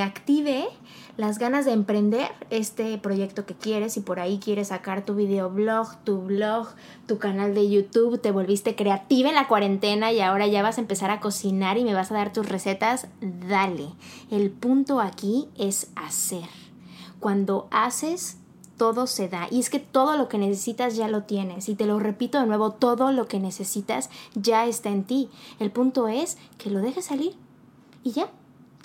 [0.00, 0.68] active
[1.16, 5.98] las ganas de emprender este proyecto que quieres y por ahí quieres sacar tu videoblog,
[6.04, 6.68] tu blog,
[7.06, 10.80] tu canal de YouTube, te volviste creativa en la cuarentena y ahora ya vas a
[10.80, 13.88] empezar a cocinar y me vas a dar tus recetas, dale.
[14.30, 16.48] El punto aquí es hacer.
[17.20, 18.38] Cuando haces,
[18.78, 19.48] todo se da.
[19.50, 21.68] Y es que todo lo que necesitas ya lo tienes.
[21.68, 25.28] Y te lo repito de nuevo, todo lo que necesitas ya está en ti.
[25.60, 27.34] El punto es que lo dejes salir
[28.02, 28.30] y ya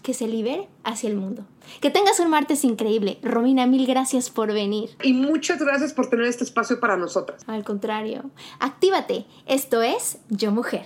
[0.07, 1.43] que se libere hacia el mundo.
[1.81, 3.19] Que tengas un martes increíble.
[3.21, 4.91] Romina, mil gracias por venir.
[5.03, 7.43] Y muchas gracias por tener este espacio para nosotras.
[7.45, 8.31] Al contrario,
[8.61, 9.25] actívate.
[9.47, 10.85] Esto es Yo Mujer.